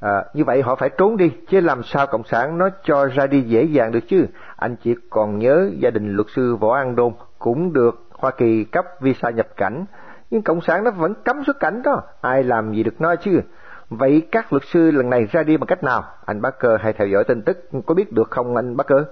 À, 0.00 0.24
như 0.34 0.44
vậy 0.44 0.62
họ 0.62 0.74
phải 0.74 0.90
trốn 0.98 1.16
đi, 1.16 1.30
chứ 1.50 1.60
làm 1.60 1.82
sao 1.84 2.06
Cộng 2.06 2.24
sản 2.24 2.58
nó 2.58 2.68
cho 2.84 3.06
ra 3.06 3.26
đi 3.26 3.40
dễ 3.40 3.64
dàng 3.64 3.92
được 3.92 4.08
chứ. 4.08 4.26
Anh 4.56 4.76
chỉ 4.84 4.94
còn 5.10 5.38
nhớ 5.38 5.70
gia 5.78 5.90
đình 5.90 6.12
luật 6.12 6.26
sư 6.36 6.56
Võ 6.56 6.74
An 6.74 6.96
Đôn 6.96 7.12
cũng 7.38 7.72
được 7.72 8.07
Hoa 8.18 8.30
Kỳ 8.30 8.64
cấp 8.64 8.84
visa 9.00 9.30
nhập 9.30 9.46
cảnh, 9.56 9.84
nhưng 10.30 10.42
Cộng 10.42 10.60
sản 10.60 10.84
nó 10.84 10.90
vẫn 10.90 11.14
cấm 11.24 11.36
xuất 11.46 11.60
cảnh 11.60 11.82
đó, 11.84 12.02
ai 12.20 12.44
làm 12.44 12.74
gì 12.74 12.82
được 12.82 13.00
nói 13.00 13.16
chứ. 13.24 13.40
Vậy 13.88 14.22
các 14.32 14.52
luật 14.52 14.62
sư 14.72 14.90
lần 14.90 15.10
này 15.10 15.26
ra 15.32 15.42
đi 15.42 15.56
bằng 15.56 15.66
cách 15.66 15.84
nào? 15.84 16.04
Anh 16.26 16.42
Barker 16.42 16.70
hay 16.80 16.92
theo 16.92 17.06
dõi 17.06 17.24
tin 17.24 17.42
tức 17.42 17.70
có 17.86 17.94
biết 17.94 18.12
được 18.12 18.30
không 18.30 18.56
anh 18.56 18.76
Barker? 18.76 19.02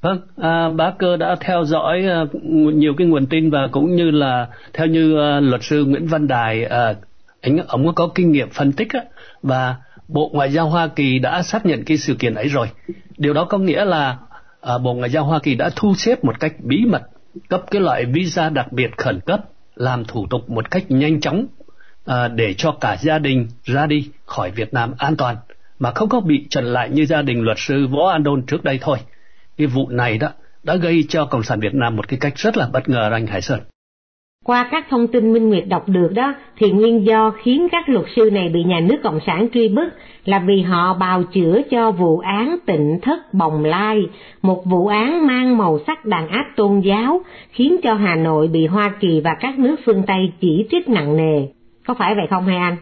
Vâng, 0.00 0.20
à, 0.36 0.68
cơ 0.98 1.16
đã 1.16 1.36
theo 1.40 1.64
dõi 1.64 2.04
uh, 2.22 2.44
nhiều 2.74 2.94
cái 2.98 3.06
nguồn 3.06 3.26
tin 3.26 3.50
và 3.50 3.68
cũng 3.72 3.94
như 3.94 4.10
là 4.10 4.48
theo 4.72 4.86
như 4.86 5.14
uh, 5.14 5.42
luật 5.42 5.62
sư 5.62 5.84
Nguyễn 5.84 6.06
Văn 6.06 6.26
Đài, 6.28 6.66
uh, 6.66 6.96
anh 7.40 7.58
ông 7.68 7.94
có 7.94 8.08
kinh 8.14 8.32
nghiệm 8.32 8.50
phân 8.50 8.72
tích 8.72 8.88
á, 8.92 9.00
và 9.42 9.76
Bộ 10.08 10.30
Ngoại 10.32 10.52
giao 10.52 10.68
Hoa 10.68 10.88
Kỳ 10.96 11.18
đã 11.18 11.42
xác 11.42 11.66
nhận 11.66 11.84
cái 11.84 11.96
sự 11.96 12.14
kiện 12.18 12.34
ấy 12.34 12.48
rồi. 12.48 12.70
Điều 13.18 13.34
đó 13.34 13.44
có 13.44 13.58
nghĩa 13.58 13.84
là 13.84 14.16
uh, 14.74 14.82
Bộ 14.82 14.94
Ngoại 14.94 15.10
giao 15.10 15.24
Hoa 15.24 15.38
Kỳ 15.42 15.54
đã 15.54 15.70
thu 15.76 15.94
xếp 15.94 16.24
một 16.24 16.40
cách 16.40 16.52
bí 16.58 16.84
mật 16.86 17.02
cấp 17.48 17.62
cái 17.70 17.80
loại 17.80 18.04
visa 18.04 18.48
đặc 18.48 18.72
biệt 18.72 18.90
khẩn 18.96 19.20
cấp 19.20 19.40
làm 19.74 20.04
thủ 20.04 20.26
tục 20.30 20.50
một 20.50 20.70
cách 20.70 20.84
nhanh 20.88 21.20
chóng 21.20 21.46
à, 22.06 22.28
để 22.28 22.54
cho 22.54 22.76
cả 22.80 22.96
gia 23.00 23.18
đình 23.18 23.48
ra 23.64 23.86
đi 23.86 24.10
khỏi 24.26 24.50
Việt 24.50 24.74
Nam 24.74 24.94
an 24.98 25.16
toàn 25.16 25.36
mà 25.78 25.92
không 25.94 26.08
có 26.08 26.20
bị 26.20 26.46
trần 26.50 26.64
lại 26.64 26.90
như 26.90 27.06
gia 27.06 27.22
đình 27.22 27.42
luật 27.42 27.58
sư 27.60 27.86
Võ 27.86 28.10
An 28.10 28.22
Đôn 28.22 28.46
trước 28.46 28.64
đây 28.64 28.78
thôi. 28.82 28.98
Cái 29.56 29.66
vụ 29.66 29.88
này 29.88 30.18
đó 30.18 30.28
đã 30.62 30.76
gây 30.76 31.04
cho 31.08 31.24
Cộng 31.24 31.42
sản 31.42 31.60
Việt 31.60 31.74
Nam 31.74 31.96
một 31.96 32.08
cái 32.08 32.18
cách 32.18 32.32
rất 32.36 32.56
là 32.56 32.68
bất 32.72 32.88
ngờ 32.88 33.10
anh 33.12 33.26
Hải 33.26 33.40
Sơn. 33.40 33.60
Qua 34.44 34.68
các 34.70 34.86
thông 34.90 35.06
tin 35.06 35.32
Minh 35.32 35.48
Nguyệt 35.48 35.64
đọc 35.68 35.88
được 35.88 36.12
đó, 36.14 36.34
thì 36.56 36.70
nguyên 36.70 37.06
do 37.06 37.30
khiến 37.30 37.68
các 37.72 37.88
luật 37.88 38.06
sư 38.16 38.30
này 38.32 38.48
bị 38.48 38.64
nhà 38.64 38.80
nước 38.80 38.96
Cộng 39.02 39.20
sản 39.26 39.48
truy 39.54 39.68
bức 39.68 39.88
là 40.24 40.38
vì 40.46 40.62
họ 40.62 40.94
bào 40.94 41.22
chữa 41.22 41.60
cho 41.70 41.90
vụ 41.90 42.18
án 42.18 42.56
tịnh 42.66 42.98
thất 43.02 43.34
bồng 43.34 43.64
lai, 43.64 44.08
một 44.42 44.64
vụ 44.64 44.86
án 44.86 45.26
mang 45.26 45.58
màu 45.58 45.78
sắc 45.86 46.04
đàn 46.04 46.28
áp 46.28 46.44
tôn 46.56 46.80
giáo, 46.80 47.20
khiến 47.50 47.76
cho 47.82 47.94
Hà 47.94 48.14
Nội 48.14 48.48
bị 48.48 48.66
Hoa 48.66 48.92
Kỳ 49.00 49.20
và 49.24 49.36
các 49.40 49.58
nước 49.58 49.76
phương 49.86 50.02
Tây 50.06 50.32
chỉ 50.40 50.66
trích 50.70 50.88
nặng 50.88 51.16
nề. 51.16 51.46
Có 51.86 51.94
phải 51.94 52.14
vậy 52.14 52.26
không 52.30 52.46
hay 52.46 52.56
anh? 52.56 52.76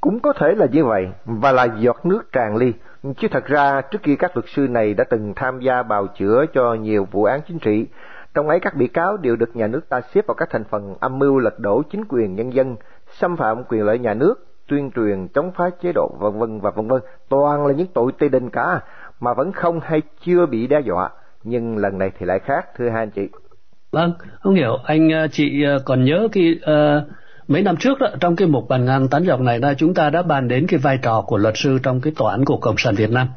Cũng 0.00 0.20
có 0.20 0.32
thể 0.32 0.54
là 0.56 0.66
như 0.72 0.84
vậy, 0.84 1.06
và 1.24 1.52
là 1.52 1.68
giọt 1.80 2.06
nước 2.06 2.32
tràn 2.32 2.56
ly. 2.56 2.72
Chứ 3.20 3.28
thật 3.30 3.46
ra 3.46 3.80
trước 3.90 4.02
kia 4.02 4.14
các 4.18 4.36
luật 4.36 4.46
sư 4.48 4.66
này 4.70 4.94
đã 4.94 5.04
từng 5.10 5.32
tham 5.36 5.60
gia 5.60 5.82
bào 5.82 6.06
chữa 6.06 6.44
cho 6.54 6.74
nhiều 6.74 7.06
vụ 7.10 7.24
án 7.24 7.40
chính 7.48 7.58
trị, 7.58 7.86
trong 8.34 8.48
ấy 8.48 8.60
các 8.60 8.74
bị 8.74 8.88
cáo 8.88 9.16
đều 9.16 9.36
được 9.36 9.56
nhà 9.56 9.66
nước 9.66 9.88
ta 9.88 10.00
xếp 10.00 10.26
vào 10.26 10.34
các 10.34 10.48
thành 10.50 10.64
phần 10.64 10.94
âm 11.00 11.18
mưu 11.18 11.38
lật 11.38 11.58
đổ 11.58 11.82
chính 11.90 12.04
quyền 12.08 12.34
nhân 12.34 12.52
dân, 12.52 12.76
xâm 13.12 13.36
phạm 13.36 13.64
quyền 13.64 13.82
lợi 13.84 13.98
nhà 13.98 14.14
nước, 14.14 14.34
tuyên 14.68 14.90
truyền 14.90 15.28
chống 15.34 15.50
phá 15.56 15.70
chế 15.82 15.92
độ 15.94 16.10
vân 16.18 16.38
vân 16.38 16.60
và 16.60 16.70
vân 16.70 16.88
vân, 16.88 17.02
toàn 17.28 17.66
là 17.66 17.72
những 17.72 17.86
tội 17.94 18.12
tê 18.18 18.28
đình 18.28 18.50
cả 18.50 18.80
mà 19.20 19.34
vẫn 19.34 19.52
không 19.52 19.80
hay 19.80 20.02
chưa 20.20 20.46
bị 20.46 20.66
đe 20.66 20.80
dọa, 20.80 21.10
nhưng 21.44 21.76
lần 21.76 21.98
này 21.98 22.12
thì 22.18 22.26
lại 22.26 22.38
khác 22.38 22.66
thưa 22.76 22.88
hai 22.88 23.02
anh 23.02 23.10
chị. 23.10 23.28
Vâng, 23.92 24.12
không 24.40 24.54
hiểu. 24.54 24.76
Anh 24.84 25.10
ờ, 25.10 25.26
chị 25.30 25.64
ờ, 25.64 25.78
còn 25.84 26.04
nhớ 26.04 26.28
cái 26.32 26.60
uh, 26.62 27.02
mấy 27.48 27.62
năm 27.62 27.76
trước 27.76 27.98
đó, 27.98 28.08
trong 28.20 28.36
cái 28.36 28.48
mục 28.48 28.68
bàn 28.68 28.84
ngang 28.84 29.08
tán 29.08 29.24
dọc 29.24 29.40
này 29.40 29.58
đó 29.58 29.72
chúng 29.78 29.94
ta 29.94 30.10
đã 30.10 30.22
bàn 30.22 30.48
đến 30.48 30.66
cái 30.66 30.78
vai 30.78 30.98
trò 31.02 31.20
của 31.20 31.36
luật 31.36 31.54
sư 31.56 31.78
trong 31.82 32.00
cái 32.00 32.12
tòa 32.16 32.30
án 32.30 32.44
của 32.44 32.56
cộng 32.56 32.78
sản 32.78 32.94
Việt 32.94 33.10
Nam. 33.10 33.28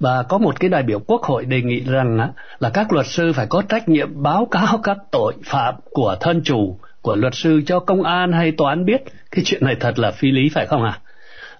Và 0.00 0.22
có 0.22 0.38
một 0.38 0.60
cái 0.60 0.70
đại 0.70 0.82
biểu 0.82 0.98
quốc 0.98 1.22
hội 1.22 1.44
đề 1.44 1.62
nghị 1.62 1.80
rằng 1.80 2.18
á, 2.18 2.28
là 2.58 2.70
các 2.70 2.92
luật 2.92 3.06
sư 3.06 3.32
phải 3.32 3.46
có 3.46 3.62
trách 3.68 3.88
nhiệm 3.88 4.22
báo 4.22 4.46
cáo 4.50 4.78
các 4.82 4.96
tội 5.10 5.34
phạm 5.44 5.74
của 5.90 6.16
thân 6.20 6.42
chủ 6.44 6.78
của 7.02 7.16
luật 7.16 7.34
sư 7.34 7.62
cho 7.66 7.80
công 7.80 8.02
an 8.02 8.32
hay 8.32 8.52
tòa 8.52 8.70
án 8.70 8.84
biết. 8.84 9.02
Cái 9.30 9.44
chuyện 9.44 9.64
này 9.64 9.76
thật 9.80 9.98
là 9.98 10.10
phi 10.10 10.30
lý 10.30 10.48
phải 10.48 10.66
không 10.66 10.82
ạ? 10.82 10.98
À? 11.02 11.06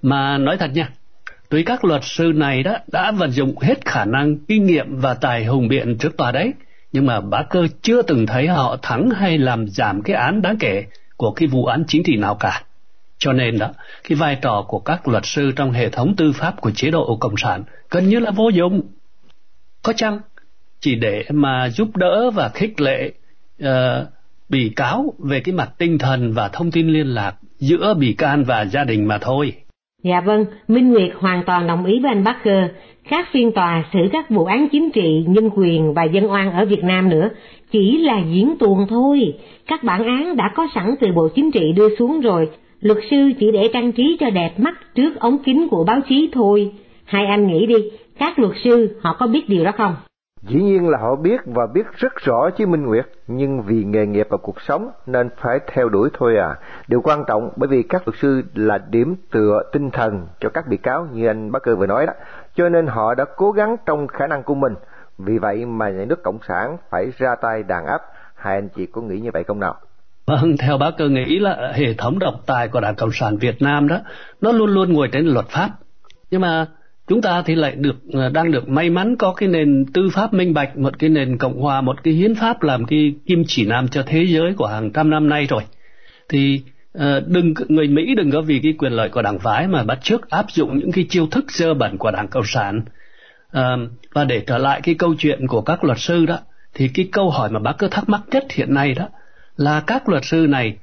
mà 0.03 0.39
nói 0.39 0.57
thật 0.57 0.71
nha 0.75 0.91
tuy 1.49 1.63
các 1.63 1.85
luật 1.85 2.03
sư 2.05 2.33
này 2.35 2.63
đó 2.63 2.77
đã 2.93 3.11
vận 3.11 3.31
dụng 3.31 3.59
hết 3.59 3.85
khả 3.85 4.05
năng 4.05 4.37
kinh 4.39 4.67
nghiệm 4.67 5.01
và 5.01 5.15
tài 5.15 5.45
hùng 5.45 5.69
biện 5.69 5.99
trước 5.99 6.17
tòa 6.17 6.33
đấy 6.33 6.53
nhưng 6.93 7.07
mà 7.07 7.21
bá 7.21 7.43
cơ 7.43 7.67
chưa 7.83 8.03
từng 8.03 8.27
thấy 8.27 8.47
họ 8.47 8.77
thắng 8.83 9.11
hay 9.11 9.39
làm 9.39 9.69
giảm 9.69 10.03
cái 10.03 10.17
án 10.17 10.43
đáng 10.43 10.57
kể 10.59 10.85
của 11.17 11.31
cái 11.31 11.49
vụ 11.49 11.65
án 11.65 11.85
chính 11.89 12.03
trị 12.03 12.17
nào 12.17 12.35
cả 12.35 12.63
cho 13.19 13.33
nên 13.33 13.59
đó, 13.59 13.71
cái 14.09 14.17
vai 14.17 14.39
trò 14.43 14.65
của 14.69 14.79
các 14.79 15.09
luật 15.09 15.27
sư 15.27 15.53
trong 15.57 15.71
hệ 15.71 15.89
thống 15.89 16.15
tư 16.17 16.33
pháp 16.33 16.61
của 16.61 16.71
chế 16.71 16.91
độ 16.91 17.17
Cộng 17.21 17.37
sản 17.37 17.65
gần 17.91 18.09
như 18.09 18.19
là 18.19 18.31
vô 18.31 18.49
dụng. 18.49 18.83
Có 19.83 19.93
chăng 19.93 20.21
chỉ 20.81 20.95
để 20.95 21.25
mà 21.31 21.69
giúp 21.69 21.97
đỡ 21.97 22.31
và 22.31 22.49
khích 22.49 22.81
lệ 22.81 23.13
uh, 23.63 23.69
bị 24.49 24.73
cáo 24.77 25.15
về 25.19 25.41
cái 25.41 25.55
mặt 25.55 25.71
tinh 25.79 25.99
thần 25.99 26.33
và 26.33 26.49
thông 26.49 26.71
tin 26.71 26.89
liên 26.89 27.07
lạc 27.07 27.35
giữa 27.59 27.95
bị 27.95 28.13
can 28.13 28.45
và 28.45 28.65
gia 28.65 28.85
đình 28.85 29.09
mà 29.09 29.19
thôi. 29.19 29.53
Dạ 30.03 30.21
vâng, 30.21 30.45
Minh 30.69 30.93
Nguyệt 30.93 31.11
hoàn 31.19 31.43
toàn 31.47 31.67
đồng 31.67 31.85
ý 31.85 32.01
với 32.03 32.11
anh 32.11 32.25
Parker. 32.25 32.71
Các 33.11 33.29
phiên 33.33 33.53
tòa 33.53 33.85
xử 33.93 33.99
các 34.13 34.31
vụ 34.31 34.45
án 34.45 34.69
chính 34.69 34.91
trị, 34.91 35.25
nhân 35.29 35.51
quyền 35.57 35.95
và 35.95 36.05
dân 36.05 36.31
oan 36.31 36.53
ở 36.53 36.65
Việt 36.65 36.85
Nam 36.85 37.09
nữa 37.09 37.29
chỉ 37.71 37.99
là 37.99 38.23
diễn 38.31 38.59
tuồng 38.59 38.87
thôi. 38.89 39.35
Các 39.67 39.85
bản 39.85 40.05
án 40.05 40.37
đã 40.37 40.53
có 40.57 40.67
sẵn 40.75 40.95
từ 41.01 41.13
Bộ 41.15 41.29
Chính 41.35 41.51
trị 41.51 41.73
đưa 41.73 41.97
xuống 41.97 42.21
rồi, 42.21 42.49
luật 42.81 42.99
sư 43.11 43.31
chỉ 43.41 43.51
để 43.53 43.71
trang 43.73 43.93
trí 43.93 44.17
cho 44.21 44.31
đẹp 44.31 44.55
mắt 44.59 44.75
trước 44.95 45.21
ống 45.21 45.39
kính 45.45 45.69
của 45.69 45.85
báo 45.85 46.01
chí 46.09 46.31
thôi. 46.33 46.73
Hai 47.05 47.27
anh 47.27 47.47
nghĩ 47.47 47.67
đi, 47.67 47.91
các 48.19 48.39
luật 48.39 48.53
sư 48.65 48.99
họ 49.01 49.17
có 49.19 49.27
biết 49.27 49.49
điều 49.49 49.65
đó 49.65 49.73
không? 49.77 49.95
Dĩ 50.49 50.63
nhiên 50.63 50.89
là 50.89 50.99
họ 50.99 51.17
biết 51.17 51.41
và 51.47 51.67
biết 51.75 51.87
rất 51.97 52.17
rõ 52.17 52.51
chứ 52.51 52.67
Minh 52.67 52.87
Nguyệt, 52.87 53.07
nhưng 53.27 53.63
vì 53.63 53.85
nghề 53.85 54.07
nghiệp 54.07 54.27
và 54.31 54.37
cuộc 54.37 54.61
sống 54.61 54.89
nên 55.07 55.29
phải 55.37 55.59
theo 55.73 55.89
đuổi 55.89 56.09
thôi 56.13 56.37
à. 56.37 56.55
Điều 56.89 57.01
quan 57.01 57.25
trọng 57.29 57.51
bởi 57.57 57.69
vì 57.69 57.83
các 57.83 58.03
luật 58.09 58.19
sư 58.19 58.43
là 58.55 58.79
điểm 58.91 59.15
tựa 59.31 59.63
tinh 59.73 59.91
thần 59.91 60.27
cho 60.41 60.49
các 60.49 60.65
bị 60.69 60.77
cáo 60.77 61.07
như 61.13 61.27
anh 61.27 61.53
Bác 61.53 61.63
Cơ 61.63 61.77
vừa 61.77 61.87
nói 61.87 62.07
đó, 62.07 62.13
cho 62.57 62.69
nên 62.69 62.87
họ 62.87 63.15
đã 63.15 63.25
cố 63.37 63.53
gắng 63.53 63.77
trong 63.87 64.07
khả 64.07 64.27
năng 64.27 64.43
của 64.43 64.55
mình. 64.55 64.73
Vì 65.19 65.39
vậy 65.39 65.65
mà 65.65 65.91
nhà 65.91 66.05
nước 66.05 66.23
Cộng 66.23 66.39
sản 66.49 66.77
phải 66.91 67.07
ra 67.19 67.35
tay 67.43 67.63
đàn 67.63 67.87
áp, 67.87 68.01
hai 68.35 68.55
anh 68.55 68.69
chị 68.77 68.87
có 68.87 69.03
nghĩ 69.03 69.21
như 69.21 69.31
vậy 69.33 69.45
không 69.45 69.61
nào? 69.61 69.75
Vâng, 70.27 70.57
theo 70.57 70.79
bác 70.79 70.91
cơ 70.99 71.09
nghĩ 71.09 71.39
là 71.39 71.73
hệ 71.75 71.95
thống 71.95 72.19
độc 72.19 72.35
tài 72.47 72.69
của 72.69 72.81
Đảng 72.81 72.95
Cộng 72.95 73.13
sản 73.13 73.37
Việt 73.37 73.63
Nam 73.63 73.89
đó, 73.89 74.01
nó 74.41 74.53
luôn 74.53 74.71
luôn 74.71 74.93
ngồi 74.93 75.09
trên 75.13 75.27
luật 75.27 75.47
pháp. 75.49 75.71
Nhưng 76.31 76.41
mà 76.41 76.67
chúng 77.09 77.23
ta 77.23 77.43
thì 77.43 77.55
lại 77.55 77.75
được 77.75 77.97
ờ, 78.13 78.29
đang 78.29 78.51
được 78.51 78.69
may 78.69 78.91
mắn 78.91 79.17
có 79.17 79.33
cái 79.33 79.49
nền 79.49 79.85
tư 79.95 80.09
pháp 80.13 80.35
minh 80.35 80.55
bạch 80.55 80.79
một 80.79 80.99
cái 80.99 81.11
nền 81.11 81.39
cộng 81.39 81.61
hòa 81.61 81.81
một 81.81 82.03
cái 82.03 82.15
hiến 82.15 82.35
pháp 82.35 82.63
làm 82.63 82.85
cái 82.85 83.15
kim 83.27 83.45
chỉ 83.47 83.67
nam 83.67 83.89
cho 83.89 84.03
thế 84.07 84.25
giới 84.29 84.55
của 84.57 84.67
hàng 84.67 84.91
trăm 84.91 85.11
năm 85.11 85.29
nay 85.29 85.47
rồi 85.51 85.63
thì 86.29 86.63
Ờ, 86.99 87.21
đừng 87.27 87.55
người 87.69 87.89
mỹ 87.89 88.15
đừng 88.15 88.31
có 88.31 88.41
vì 88.41 88.61
cái 88.63 88.75
quyền 88.79 88.93
lợi 88.93 89.09
của 89.09 89.23
đảng 89.23 89.39
phái 89.39 89.69
mà 89.69 89.83
bắt 89.83 89.99
chước 90.03 90.31
áp 90.31 90.47
dụng 90.51 90.79
những 90.79 90.93
cái 90.93 91.07
chiêu 91.09 91.27
thức 91.27 91.45
dơ 91.51 91.75
bẩn 91.75 91.99
của 91.99 92.11
đảng 92.11 92.29
cộng 92.29 92.47
sản 92.47 92.81
à, 93.53 93.77
và 94.13 94.25
để 94.25 94.43
trở 94.47 94.59
lại 94.59 94.81
cái 94.81 94.95
câu 94.95 95.15
chuyện 95.19 95.47
của 95.47 95.61
các 95.61 95.85
luật 95.85 95.99
sư 95.99 96.27
đó 96.27 96.39
thì 96.75 96.89
cái 96.89 97.09
câu 97.13 97.31
hỏi 97.31 97.51
mà 97.51 97.61
bác 97.61 97.73
cứ 97.79 97.89
thắc 97.89 98.09
mắc 98.09 98.21
nhất 98.31 98.45
hiện 98.51 98.75
nay 98.75 98.95
đó 98.95 99.09
là 99.57 99.81
các 99.81 100.09
luật 100.09 100.25
sư 100.25 100.47
này 100.49 100.77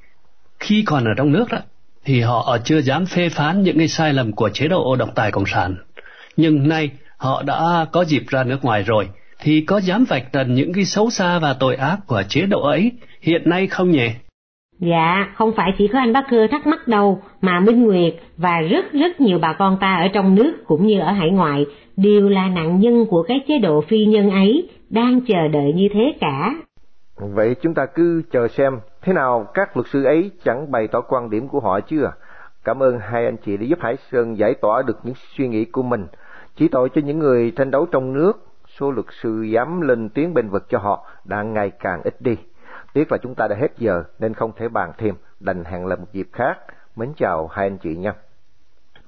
khi 0.59 0.83
còn 0.85 1.05
ở 1.05 1.11
trong 1.17 1.31
nước 1.31 1.45
đó 1.51 1.59
thì 2.05 2.21
họ 2.21 2.57
chưa 2.63 2.81
dám 2.81 3.05
phê 3.05 3.29
phán 3.29 3.63
những 3.63 3.77
cái 3.77 3.87
sai 3.87 4.13
lầm 4.13 4.31
của 4.31 4.49
chế 4.49 4.67
độ 4.67 4.95
độc 4.95 5.09
tài 5.15 5.31
cộng 5.31 5.45
sản 5.45 5.75
nhưng 6.37 6.69
nay 6.69 6.89
họ 7.17 7.43
đã 7.43 7.85
có 7.91 8.01
dịp 8.01 8.23
ra 8.27 8.43
nước 8.43 8.65
ngoài 8.65 8.83
rồi 8.83 9.09
thì 9.39 9.61
có 9.61 9.77
dám 9.77 10.05
vạch 10.05 10.31
trần 10.31 10.53
những 10.53 10.73
cái 10.73 10.85
xấu 10.85 11.09
xa 11.09 11.39
và 11.39 11.53
tội 11.53 11.75
ác 11.75 11.97
của 12.07 12.23
chế 12.29 12.41
độ 12.41 12.61
ấy 12.61 12.91
hiện 13.21 13.41
nay 13.45 13.67
không 13.67 13.91
nhỉ? 13.91 14.09
Dạ, 14.89 15.27
không 15.35 15.51
phải 15.55 15.73
chỉ 15.77 15.87
có 15.87 15.99
anh 15.99 16.13
Bác 16.13 16.25
Cơ 16.29 16.47
thắc 16.51 16.67
mắc 16.67 16.87
đâu, 16.87 17.21
mà 17.41 17.59
Minh 17.59 17.83
Nguyệt 17.83 18.13
và 18.37 18.61
rất 18.61 18.91
rất 18.91 19.21
nhiều 19.21 19.39
bà 19.41 19.53
con 19.53 19.77
ta 19.81 19.95
ở 19.95 20.07
trong 20.13 20.35
nước 20.35 20.53
cũng 20.65 20.87
như 20.87 20.99
ở 20.99 21.11
hải 21.11 21.29
ngoại 21.29 21.65
đều 21.97 22.29
là 22.29 22.47
nạn 22.47 22.79
nhân 22.79 23.05
của 23.09 23.23
cái 23.23 23.39
chế 23.47 23.59
độ 23.59 23.81
phi 23.81 24.05
nhân 24.05 24.31
ấy, 24.31 24.69
đang 24.89 25.21
chờ 25.27 25.47
đợi 25.47 25.73
như 25.73 25.87
thế 25.93 26.13
cả. 26.19 26.55
Vậy 27.17 27.55
chúng 27.61 27.73
ta 27.73 27.85
cứ 27.85 28.23
chờ 28.31 28.47
xem 28.47 28.79
thế 29.01 29.13
nào 29.13 29.47
các 29.53 29.77
luật 29.77 29.87
sư 29.87 30.03
ấy 30.03 30.31
chẳng 30.43 30.71
bày 30.71 30.87
tỏ 30.87 31.01
quan 31.01 31.29
điểm 31.29 31.47
của 31.47 31.59
họ 31.59 31.79
chưa? 31.79 32.11
Cảm 32.63 32.83
ơn 32.83 32.99
hai 32.99 33.25
anh 33.25 33.37
chị 33.37 33.57
đã 33.57 33.63
giúp 33.65 33.79
Hải 33.81 33.95
Sơn 34.11 34.37
giải 34.37 34.53
tỏa 34.61 34.81
được 34.87 34.97
những 35.03 35.15
suy 35.37 35.47
nghĩ 35.47 35.65
của 35.65 35.83
mình. 35.83 36.05
Chỉ 36.55 36.67
tội 36.67 36.89
cho 36.95 37.01
những 37.05 37.19
người 37.19 37.51
tranh 37.55 37.71
đấu 37.71 37.85
trong 37.91 38.13
nước, 38.13 38.33
số 38.79 38.91
luật 38.91 39.05
sư 39.21 39.41
dám 39.41 39.81
lên 39.81 40.09
tiếng 40.09 40.33
bên 40.33 40.49
vực 40.49 40.65
cho 40.69 40.77
họ 40.77 41.05
đang 41.25 41.53
ngày 41.53 41.71
càng 41.79 42.01
ít 42.03 42.21
đi. 42.21 42.35
Tiếc 42.93 43.11
là 43.11 43.17
chúng 43.23 43.35
ta 43.35 43.47
đã 43.47 43.55
hết 43.61 43.67
giờ 43.77 44.03
nên 44.19 44.33
không 44.33 44.51
thể 44.59 44.67
bàn 44.67 44.91
thêm, 44.97 45.15
đành 45.39 45.63
hẹn 45.63 45.85
lại 45.85 45.97
một 45.97 46.07
dịp 46.13 46.27
khác. 46.33 46.57
Mến 46.95 47.09
chào 47.17 47.47
hai 47.47 47.65
anh 47.65 47.77
chị 47.77 47.95
nha. 47.95 48.13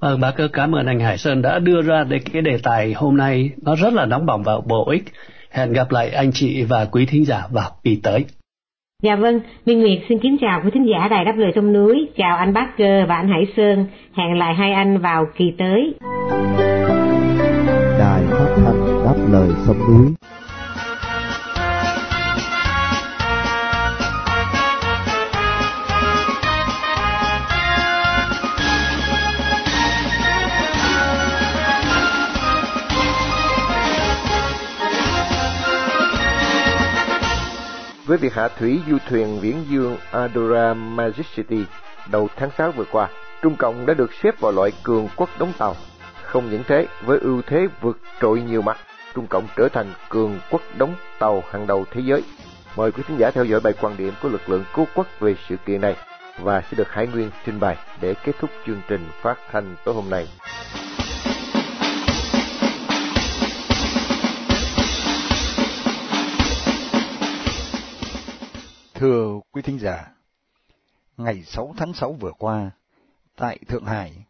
Vâng, 0.00 0.20
bác 0.20 0.32
cơ 0.36 0.48
cảm 0.52 0.74
ơn 0.74 0.86
anh 0.86 1.00
Hải 1.00 1.18
Sơn 1.18 1.42
đã 1.42 1.58
đưa 1.58 1.82
ra 1.82 2.04
cái 2.32 2.42
đề 2.42 2.58
tài 2.62 2.92
hôm 2.92 3.16
nay 3.16 3.50
nó 3.62 3.74
rất 3.74 3.92
là 3.92 4.06
nóng 4.06 4.26
bỏng 4.26 4.42
và 4.42 4.52
bổ 4.66 4.90
ích. 4.90 5.04
Hẹn 5.50 5.72
gặp 5.72 5.90
lại 5.90 6.10
anh 6.10 6.30
chị 6.32 6.64
và 6.64 6.84
quý 6.84 7.06
thính 7.06 7.24
giả 7.24 7.42
vào 7.50 7.70
kỳ 7.84 8.00
tới. 8.02 8.24
Dạ 9.02 9.16
vâng, 9.16 9.40
Minh 9.66 9.80
Nguyệt 9.80 9.98
xin 10.08 10.18
kính 10.18 10.36
chào 10.40 10.60
quý 10.64 10.70
thính 10.74 10.86
giả 10.88 11.08
Đài 11.08 11.24
Đáp 11.24 11.34
Lời 11.36 11.52
Sông 11.54 11.72
Núi, 11.72 12.08
chào 12.16 12.36
anh 12.36 12.52
Bác 12.52 12.68
Cơ 12.78 13.06
và 13.08 13.14
anh 13.14 13.28
Hải 13.28 13.46
Sơn, 13.56 13.86
hẹn 14.12 14.38
lại 14.38 14.54
hai 14.54 14.72
anh 14.72 14.98
vào 14.98 15.26
kỳ 15.36 15.54
tới. 15.58 15.94
Đài 17.98 18.22
Phát 18.30 18.54
thanh 18.56 19.04
Đáp 19.04 19.16
Lời 19.32 19.48
Sông 19.66 19.78
Núi 19.78 20.14
với 38.06 38.18
việc 38.18 38.34
hạ 38.34 38.48
thủy 38.48 38.80
du 38.90 38.98
thuyền 39.08 39.40
viễn 39.40 39.64
dương 39.68 39.96
Adora 40.10 40.74
Majesty 40.74 41.64
đầu 42.10 42.28
tháng 42.36 42.50
6 42.58 42.72
vừa 42.72 42.84
qua, 42.92 43.08
Trung 43.42 43.56
Cộng 43.56 43.86
đã 43.86 43.94
được 43.94 44.14
xếp 44.22 44.40
vào 44.40 44.52
loại 44.52 44.72
cường 44.82 45.08
quốc 45.16 45.30
đóng 45.38 45.52
tàu. 45.58 45.76
Không 46.22 46.50
những 46.50 46.62
thế, 46.68 46.86
với 47.04 47.18
ưu 47.18 47.42
thế 47.42 47.66
vượt 47.80 47.98
trội 48.20 48.40
nhiều 48.40 48.62
mặt, 48.62 48.76
Trung 49.14 49.26
Cộng 49.26 49.46
trở 49.56 49.68
thành 49.68 49.92
cường 50.08 50.38
quốc 50.50 50.62
đóng 50.78 50.94
tàu 51.18 51.42
hàng 51.50 51.66
đầu 51.66 51.84
thế 51.90 52.00
giới. 52.04 52.22
Mời 52.76 52.92
quý 52.92 53.02
khán 53.06 53.16
giả 53.16 53.30
theo 53.30 53.44
dõi 53.44 53.60
bài 53.60 53.72
quan 53.80 53.96
điểm 53.96 54.12
của 54.22 54.28
lực 54.28 54.48
lượng 54.48 54.64
cứu 54.74 54.86
quốc 54.94 55.06
về 55.20 55.34
sự 55.48 55.56
kiện 55.66 55.80
này 55.80 55.96
và 56.38 56.60
sẽ 56.60 56.76
được 56.76 56.92
Hải 56.92 57.06
Nguyên 57.06 57.30
trình 57.46 57.60
bày 57.60 57.76
để 58.00 58.14
kết 58.24 58.32
thúc 58.38 58.50
chương 58.66 58.80
trình 58.88 59.08
phát 59.22 59.38
thanh 59.52 59.76
tối 59.84 59.94
hôm 59.94 60.10
nay. 60.10 60.28
Thưa 68.98 69.40
quý 69.52 69.62
thính 69.62 69.78
giả, 69.78 70.12
ngày 71.16 71.42
6 71.42 71.74
tháng 71.76 71.92
6 71.92 72.12
vừa 72.12 72.32
qua, 72.38 72.70
tại 73.36 73.58
Thượng 73.68 73.84
Hải, 73.84 74.26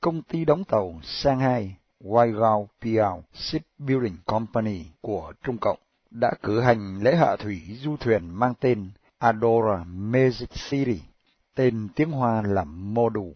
công 0.00 0.22
ty 0.22 0.44
đóng 0.44 0.64
tàu 0.64 1.00
Shanghai 1.02 1.76
Waigao 2.00 2.66
Piao 2.80 3.24
Shipbuilding 3.34 4.16
Company 4.26 4.84
của 5.00 5.32
Trung 5.42 5.58
Cộng 5.60 5.78
đã 6.10 6.32
cử 6.42 6.60
hành 6.60 7.02
lễ 7.02 7.16
hạ 7.16 7.36
thủy 7.36 7.62
du 7.80 7.96
thuyền 7.96 8.30
mang 8.30 8.54
tên 8.60 8.90
Adora 9.18 9.84
Magic 9.86 10.50
City, 10.70 11.00
tên 11.54 11.88
tiếng 11.94 12.10
Hoa 12.10 12.42
là 12.42 12.64
Modu. 12.64 13.32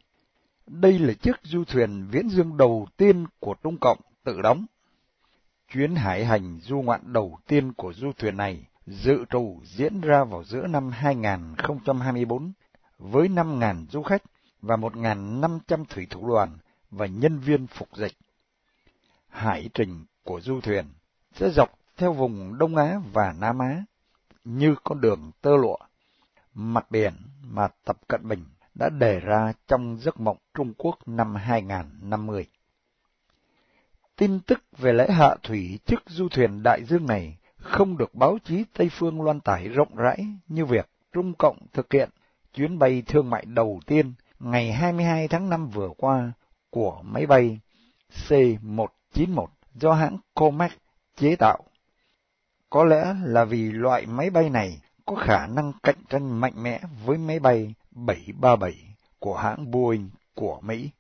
Đây 0.66 0.98
là 0.98 1.12
chiếc 1.14 1.36
du 1.42 1.64
thuyền 1.64 2.08
viễn 2.10 2.28
dương 2.28 2.56
đầu 2.56 2.86
tiên 2.96 3.26
của 3.40 3.54
Trung 3.62 3.76
Cộng 3.80 3.98
tự 4.24 4.40
đóng. 4.42 4.66
Chuyến 5.72 5.94
hải 5.94 6.24
hành 6.24 6.58
du 6.62 6.82
ngoạn 6.82 7.12
đầu 7.12 7.38
tiên 7.46 7.72
của 7.72 7.92
du 7.92 8.12
thuyền 8.18 8.36
này 8.36 8.66
dự 8.90 9.24
trù 9.30 9.60
diễn 9.64 10.00
ra 10.00 10.24
vào 10.24 10.44
giữa 10.44 10.66
năm 10.66 10.90
2024 10.90 12.52
với 12.98 13.28
5.000 13.28 13.86
du 13.86 14.02
khách 14.02 14.22
và 14.62 14.76
1.500 14.76 15.84
thủy 15.84 16.06
thủ 16.10 16.28
đoàn 16.28 16.58
và 16.90 17.06
nhân 17.06 17.38
viên 17.38 17.66
phục 17.66 17.88
dịch. 17.96 18.12
Hải 19.28 19.70
trình 19.74 20.04
của 20.24 20.40
du 20.40 20.60
thuyền 20.60 20.84
sẽ 21.32 21.50
dọc 21.50 21.78
theo 21.96 22.12
vùng 22.12 22.58
Đông 22.58 22.76
Á 22.76 23.00
và 23.12 23.34
Nam 23.38 23.58
Á 23.58 23.84
như 24.44 24.74
con 24.84 25.00
đường 25.00 25.30
tơ 25.40 25.56
lụa, 25.56 25.78
mặt 26.54 26.90
biển 26.90 27.14
mà 27.42 27.68
Tập 27.84 27.96
Cận 28.08 28.28
Bình 28.28 28.44
đã 28.74 28.88
đề 28.88 29.20
ra 29.20 29.52
trong 29.66 29.98
giấc 30.00 30.20
mộng 30.20 30.38
Trung 30.54 30.72
Quốc 30.78 30.98
năm 31.06 31.34
2050. 31.34 32.46
Tin 34.16 34.40
tức 34.40 34.62
về 34.78 34.92
lễ 34.92 35.10
hạ 35.10 35.36
thủy 35.42 35.78
chiếc 35.86 36.00
du 36.06 36.28
thuyền 36.28 36.62
đại 36.62 36.84
dương 36.84 37.06
này 37.06 37.36
không 37.60 37.96
được 37.96 38.14
báo 38.14 38.38
chí 38.44 38.64
Tây 38.72 38.90
Phương 38.92 39.22
loan 39.22 39.40
tải 39.40 39.68
rộng 39.68 39.96
rãi 39.96 40.26
như 40.48 40.64
việc 40.64 40.88
Trung 41.12 41.34
Cộng 41.34 41.56
thực 41.72 41.92
hiện 41.92 42.10
chuyến 42.54 42.78
bay 42.78 43.02
thương 43.06 43.30
mại 43.30 43.44
đầu 43.44 43.80
tiên 43.86 44.12
ngày 44.40 44.72
22 44.72 45.28
tháng 45.28 45.50
5 45.50 45.68
vừa 45.68 45.90
qua 45.96 46.32
của 46.70 47.02
máy 47.02 47.26
bay 47.26 47.60
C-191 48.28 49.46
do 49.74 49.92
hãng 49.92 50.18
Comac 50.34 50.72
chế 51.16 51.36
tạo. 51.36 51.58
Có 52.70 52.84
lẽ 52.84 53.14
là 53.24 53.44
vì 53.44 53.72
loại 53.72 54.06
máy 54.06 54.30
bay 54.30 54.50
này 54.50 54.80
có 55.06 55.16
khả 55.16 55.46
năng 55.46 55.72
cạnh 55.82 56.04
tranh 56.08 56.40
mạnh 56.40 56.62
mẽ 56.62 56.80
với 57.04 57.18
máy 57.18 57.38
bay 57.38 57.74
737 57.90 58.96
của 59.18 59.36
hãng 59.36 59.70
Boeing 59.70 60.10
của 60.34 60.60
Mỹ 60.60 60.90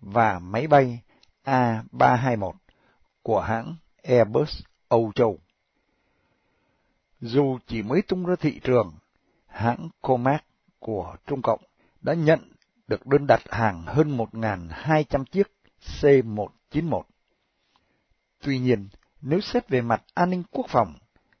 và 0.00 0.38
máy 0.38 0.66
bay 0.66 1.00
A321 1.44 2.52
của 3.22 3.40
hãng 3.40 3.76
Airbus 4.02 4.60
Âu 4.88 5.12
Châu. 5.14 5.38
Dù 7.26 7.58
chỉ 7.66 7.82
mới 7.82 8.02
tung 8.02 8.26
ra 8.26 8.34
thị 8.40 8.60
trường, 8.64 8.92
hãng 9.46 9.88
Comac 10.00 10.44
của 10.78 11.16
Trung 11.26 11.42
Cộng 11.42 11.60
đã 12.00 12.14
nhận 12.14 12.52
được 12.86 13.06
đơn 13.06 13.26
đặt 13.26 13.40
hàng 13.50 13.82
hơn 13.86 14.16
1.200 14.16 15.24
chiếc 15.24 15.52
C-191. 16.00 17.02
Tuy 18.40 18.58
nhiên, 18.58 18.88
nếu 19.20 19.40
xét 19.40 19.68
về 19.68 19.80
mặt 19.80 20.02
an 20.14 20.30
ninh 20.30 20.42
quốc 20.50 20.66
phòng, 20.68 20.94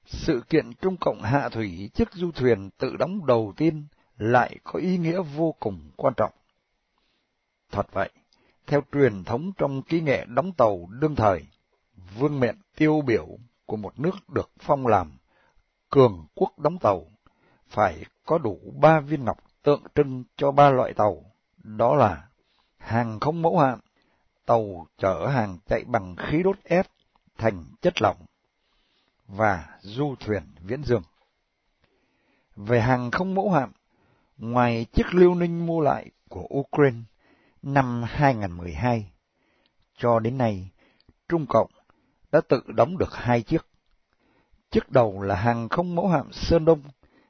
sự 0.06 0.42
kiện 0.48 0.72
Trung 0.74 0.96
Cộng 1.00 1.22
hạ 1.22 1.48
thủy 1.48 1.90
chiếc 1.94 2.12
du 2.12 2.30
thuyền 2.30 2.70
tự 2.78 2.96
đóng 2.96 3.26
đầu 3.26 3.52
tiên 3.56 3.86
lại 4.18 4.58
có 4.64 4.78
ý 4.78 4.98
nghĩa 4.98 5.20
vô 5.22 5.54
cùng 5.60 5.90
quan 5.96 6.14
trọng. 6.16 6.32
Thật 7.70 7.86
vậy, 7.92 8.10
theo 8.66 8.82
truyền 8.92 9.24
thống 9.24 9.52
trong 9.58 9.82
kỹ 9.82 10.00
nghệ 10.00 10.24
đóng 10.28 10.52
tàu 10.52 10.88
đương 11.00 11.16
thời, 11.16 11.46
vương 12.18 12.40
miện 12.40 12.56
tiêu 12.76 13.02
biểu 13.06 13.28
của 13.66 13.76
một 13.76 14.00
nước 14.00 14.28
được 14.28 14.50
phong 14.58 14.86
làm 14.86 15.12
cường 15.94 16.26
quốc 16.34 16.58
đóng 16.58 16.78
tàu, 16.78 17.06
phải 17.68 18.04
có 18.26 18.38
đủ 18.38 18.58
ba 18.80 19.00
viên 19.00 19.24
ngọc 19.24 19.38
tượng 19.62 19.82
trưng 19.94 20.24
cho 20.36 20.52
ba 20.52 20.70
loại 20.70 20.94
tàu, 20.94 21.24
đó 21.56 21.94
là 21.94 22.28
hàng 22.78 23.20
không 23.20 23.42
mẫu 23.42 23.58
hạm, 23.58 23.78
tàu 24.46 24.86
chở 24.98 25.26
hàng 25.26 25.58
chạy 25.66 25.84
bằng 25.84 26.16
khí 26.16 26.42
đốt 26.42 26.56
ép 26.64 26.86
thành 27.38 27.64
chất 27.82 28.02
lỏng, 28.02 28.16
và 29.26 29.78
du 29.80 30.14
thuyền 30.20 30.42
viễn 30.60 30.82
dương. 30.84 31.02
Về 32.56 32.80
hàng 32.80 33.10
không 33.10 33.34
mẫu 33.34 33.50
hạm, 33.50 33.72
ngoài 34.36 34.86
chiếc 34.92 35.14
liêu 35.14 35.34
ninh 35.34 35.66
mua 35.66 35.80
lại 35.80 36.10
của 36.28 36.48
Ukraine 36.54 37.00
năm 37.62 38.02
2012, 38.06 39.12
cho 39.98 40.18
đến 40.18 40.38
nay, 40.38 40.70
Trung 41.28 41.46
Cộng 41.48 41.70
đã 42.32 42.40
tự 42.48 42.62
đóng 42.66 42.98
được 42.98 43.14
hai 43.14 43.42
chiếc. 43.42 43.66
Chiếc 44.74 44.92
đầu 44.92 45.22
là 45.22 45.34
hàng 45.34 45.68
không 45.68 45.94
mẫu 45.94 46.08
hạm 46.08 46.32
Sơn 46.32 46.64
Đông, 46.64 46.82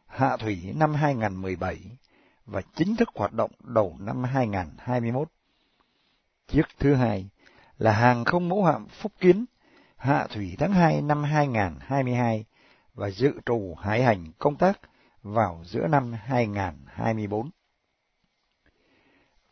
hạ 0.07 0.37
thủy 0.37 0.73
năm 0.77 0.95
2017 0.95 1.79
và 2.47 2.63
chính 2.75 2.97
thức 2.97 3.09
hoạt 3.15 3.33
động 3.33 3.51
đầu 3.61 3.97
năm 4.01 4.25
2021. 4.25 5.29
Chiếc 6.49 6.63
thứ 6.79 6.95
hai 6.95 7.29
là 7.79 7.93
hàng 7.93 8.25
không 8.25 8.49
mẫu 8.49 8.65
hạm 8.65 8.87
Phúc 8.89 9.13
Kiến 9.21 9.45
hạ 9.97 10.27
thủy 10.31 10.57
tháng 10.59 10.73
2 10.73 11.03
năm 11.03 11.23
2022 11.23 12.45
và 12.95 13.11
dự 13.11 13.33
trù 13.47 13.77
hải 13.81 14.03
hành 14.03 14.33
công 14.39 14.57
tác 14.57 14.81
vào 15.23 15.63
giữa 15.65 15.87
năm 15.87 16.13
2024. 16.13 17.51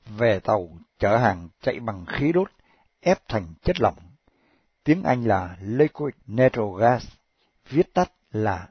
Về 0.06 0.40
tàu 0.40 0.68
chở 0.98 1.16
hàng 1.16 1.48
chạy 1.62 1.80
bằng 1.80 2.04
khí 2.06 2.32
đốt 2.32 2.48
ép 3.00 3.28
thành 3.28 3.54
chất 3.62 3.80
lỏng, 3.80 3.98
tiếng 4.84 5.02
Anh 5.02 5.24
là 5.24 5.56
Liquid 5.60 6.14
Natural 6.26 6.80
Gas, 6.80 7.06
viết 7.68 7.94
tắt 7.94 8.12
là 8.32 8.68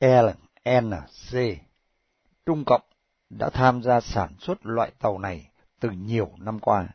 LNC. 0.00 1.38
Trung 2.46 2.64
Cộng 2.66 2.82
đã 3.30 3.50
tham 3.50 3.82
gia 3.82 4.00
sản 4.00 4.34
xuất 4.38 4.66
loại 4.66 4.92
tàu 4.98 5.18
này 5.18 5.50
từ 5.80 5.90
nhiều 5.90 6.30
năm 6.38 6.58
qua. 6.58 6.88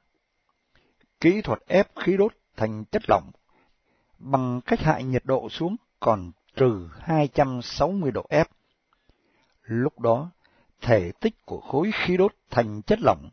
Kỹ 1.19 1.41
thuật 1.41 1.59
ép 1.67 1.95
khí 1.95 2.17
đốt 2.17 2.33
thành 2.55 2.83
chất 2.91 3.01
lỏng 3.07 3.31
bằng 4.19 4.61
cách 4.65 4.79
hạ 4.79 4.99
nhiệt 4.99 5.25
độ 5.25 5.49
xuống 5.49 5.75
còn 5.99 6.31
trừ 6.55 6.89
260 6.99 8.11
độ 8.11 8.25
F. 8.29 8.45
Lúc 9.61 9.99
đó, 9.99 10.29
thể 10.81 11.11
tích 11.19 11.45
của 11.45 11.61
khối 11.61 11.91
khí 11.93 12.17
đốt 12.17 12.35
thành 12.49 12.81
chất 12.81 12.99
lỏng 13.01 13.29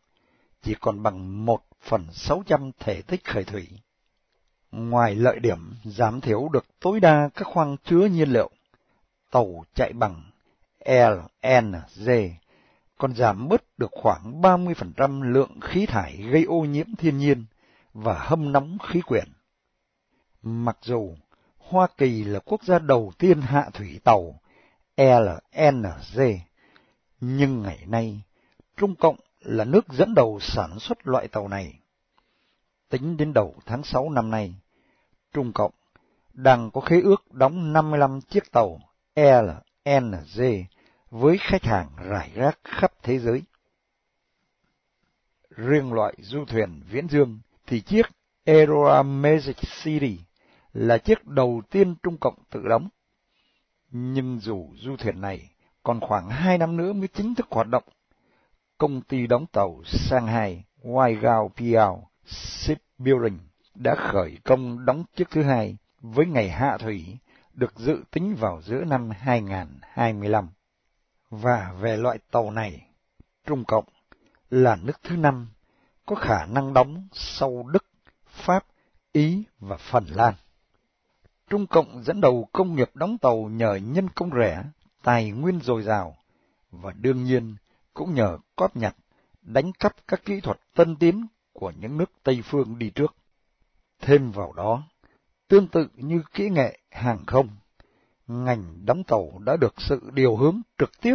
chỉ 0.62 0.74
còn 0.80 1.02
bằng 1.02 1.46
1 1.46 1.64
phần 1.80 2.06
600 2.12 2.70
thể 2.78 3.02
tích 3.02 3.24
khởi 3.24 3.44
thủy. 3.44 3.68
Ngoài 4.72 5.14
lợi 5.14 5.38
điểm 5.38 5.74
giảm 5.84 6.20
thiểu 6.20 6.48
được 6.48 6.64
tối 6.80 7.00
đa 7.00 7.28
các 7.34 7.44
khoang 7.44 7.76
chứa 7.84 8.06
nhiên 8.06 8.28
liệu, 8.28 8.50
tàu 9.30 9.64
chạy 9.74 9.92
bằng 9.92 10.22
LNG 10.84 12.10
còn 12.98 13.14
giảm 13.14 13.48
bớt 13.48 13.78
được 13.78 13.90
khoảng 13.92 14.42
30% 14.42 15.22
lượng 15.22 15.60
khí 15.60 15.86
thải 15.86 16.16
gây 16.16 16.44
ô 16.44 16.60
nhiễm 16.60 16.86
thiên 16.98 17.18
nhiên 17.18 17.44
và 17.92 18.18
hâm 18.18 18.52
nóng 18.52 18.78
khí 18.78 19.00
quyển. 19.00 19.28
Mặc 20.42 20.78
dù 20.82 21.16
Hoa 21.58 21.86
Kỳ 21.96 22.24
là 22.24 22.40
quốc 22.44 22.62
gia 22.64 22.78
đầu 22.78 23.12
tiên 23.18 23.40
hạ 23.40 23.70
thủy 23.72 24.00
tàu 24.04 24.40
LNG, 24.96 26.20
nhưng 27.20 27.62
ngày 27.62 27.84
nay 27.86 28.22
Trung 28.76 28.94
Cộng 28.94 29.16
là 29.40 29.64
nước 29.64 29.92
dẫn 29.92 30.14
đầu 30.14 30.38
sản 30.40 30.78
xuất 30.78 31.06
loại 31.06 31.28
tàu 31.28 31.48
này. 31.48 31.78
Tính 32.88 33.16
đến 33.16 33.32
đầu 33.32 33.54
tháng 33.66 33.82
6 33.84 34.10
năm 34.10 34.30
nay, 34.30 34.54
Trung 35.32 35.52
Cộng 35.52 35.72
đang 36.32 36.70
có 36.70 36.80
khế 36.80 37.00
ước 37.00 37.34
đóng 37.34 37.72
55 37.72 38.20
chiếc 38.20 38.52
tàu 38.52 38.80
LNG 39.16 40.42
với 41.10 41.38
khách 41.40 41.64
hàng 41.64 41.88
rải 42.08 42.30
rác 42.34 42.58
khắp 42.64 42.92
thế 43.02 43.18
giới. 43.18 43.42
Riêng 45.50 45.92
loại 45.92 46.14
du 46.18 46.44
thuyền 46.44 46.82
viễn 46.90 47.08
dương 47.08 47.38
thì 47.66 47.80
chiếc 47.80 48.06
Aurora 48.46 49.02
Magic 49.02 49.56
City 49.82 50.18
là 50.72 50.98
chiếc 50.98 51.26
đầu 51.26 51.62
tiên 51.70 51.94
Trung 52.02 52.16
Cộng 52.16 52.34
tự 52.50 52.68
đóng. 52.68 52.88
Nhưng 53.90 54.38
dù 54.38 54.68
du 54.76 54.96
thuyền 54.96 55.20
này 55.20 55.50
còn 55.82 56.00
khoảng 56.00 56.28
hai 56.30 56.58
năm 56.58 56.76
nữa 56.76 56.92
mới 56.92 57.08
chính 57.08 57.34
thức 57.34 57.46
hoạt 57.50 57.66
động, 57.66 57.84
công 58.78 59.00
ty 59.00 59.26
đóng 59.26 59.46
tàu 59.52 59.82
Shanghai 59.84 60.64
Waigao 60.82 61.48
Piao 61.48 62.07
Shipbuilding 62.28 63.38
đã 63.74 63.94
khởi 63.94 64.38
công 64.44 64.84
đóng 64.84 65.04
chiếc 65.16 65.30
thứ 65.30 65.42
hai 65.42 65.76
với 66.00 66.26
ngày 66.26 66.50
hạ 66.50 66.76
thủy 66.78 67.18
được 67.54 67.78
dự 67.78 68.02
tính 68.10 68.34
vào 68.34 68.62
giữa 68.62 68.84
năm 68.84 69.10
2025. 69.10 70.48
Và 71.30 71.74
về 71.80 71.96
loại 71.96 72.18
tàu 72.30 72.50
này, 72.50 72.86
Trung 73.46 73.64
Cộng 73.64 73.84
là 74.50 74.76
nước 74.76 75.00
thứ 75.02 75.16
năm 75.16 75.48
có 76.06 76.16
khả 76.16 76.46
năng 76.46 76.74
đóng 76.74 77.08
sau 77.12 77.68
Đức, 77.72 77.84
Pháp, 78.26 78.66
Ý 79.12 79.44
và 79.60 79.76
Phần 79.76 80.04
Lan. 80.06 80.34
Trung 81.50 81.66
Cộng 81.66 82.02
dẫn 82.02 82.20
đầu 82.20 82.48
công 82.52 82.74
nghiệp 82.74 82.90
đóng 82.94 83.18
tàu 83.18 83.36
nhờ 83.36 83.74
nhân 83.74 84.08
công 84.08 84.30
rẻ, 84.30 84.64
tài 85.02 85.30
nguyên 85.30 85.60
dồi 85.60 85.82
dào, 85.82 86.16
và 86.70 86.92
đương 86.92 87.24
nhiên 87.24 87.56
cũng 87.94 88.14
nhờ 88.14 88.38
cóp 88.56 88.76
nhặt, 88.76 88.96
đánh 89.42 89.72
cắp 89.72 89.96
các 90.08 90.24
kỹ 90.24 90.40
thuật 90.40 90.60
tân 90.74 90.96
tiến 90.96 91.26
của 91.58 91.72
những 91.80 91.96
nước 91.96 92.10
Tây 92.22 92.42
phương 92.44 92.78
đi 92.78 92.90
trước. 92.90 93.14
Thêm 94.00 94.30
vào 94.30 94.52
đó, 94.52 94.82
tương 95.48 95.68
tự 95.68 95.88
như 95.94 96.22
kỹ 96.32 96.48
nghệ 96.50 96.78
hàng 96.90 97.26
không, 97.26 97.48
ngành 98.26 98.86
đóng 98.86 99.04
tàu 99.04 99.38
đã 99.46 99.56
được 99.56 99.74
sự 99.78 100.10
điều 100.14 100.36
hướng 100.36 100.60
trực 100.78 101.00
tiếp 101.00 101.14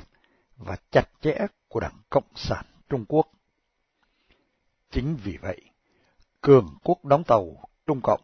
và 0.58 0.75
chặt 0.91 1.10
chẽ 1.21 1.38
của 1.67 1.79
Đảng 1.79 1.97
Cộng 2.10 2.36
sản 2.36 2.65
Trung 2.89 3.06
Quốc. 3.06 3.27
Chính 4.91 5.15
vì 5.23 5.38
vậy, 5.41 5.62
cường 6.41 6.77
quốc 6.84 7.06
đóng 7.06 7.23
tàu 7.23 7.69
Trung 7.86 8.01
Cộng 8.03 8.21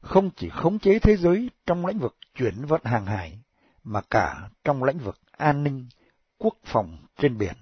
không 0.00 0.30
chỉ 0.36 0.48
khống 0.48 0.78
chế 0.78 0.98
thế 0.98 1.16
giới 1.16 1.50
trong 1.66 1.86
lĩnh 1.86 1.98
vực 1.98 2.16
chuyển 2.34 2.64
vận 2.64 2.80
hàng 2.84 3.06
hải, 3.06 3.38
mà 3.84 4.00
cả 4.10 4.50
trong 4.64 4.84
lĩnh 4.84 4.98
vực 4.98 5.18
an 5.30 5.64
ninh, 5.64 5.88
quốc 6.38 6.56
phòng 6.64 6.98
trên 7.16 7.38
biển. 7.38 7.54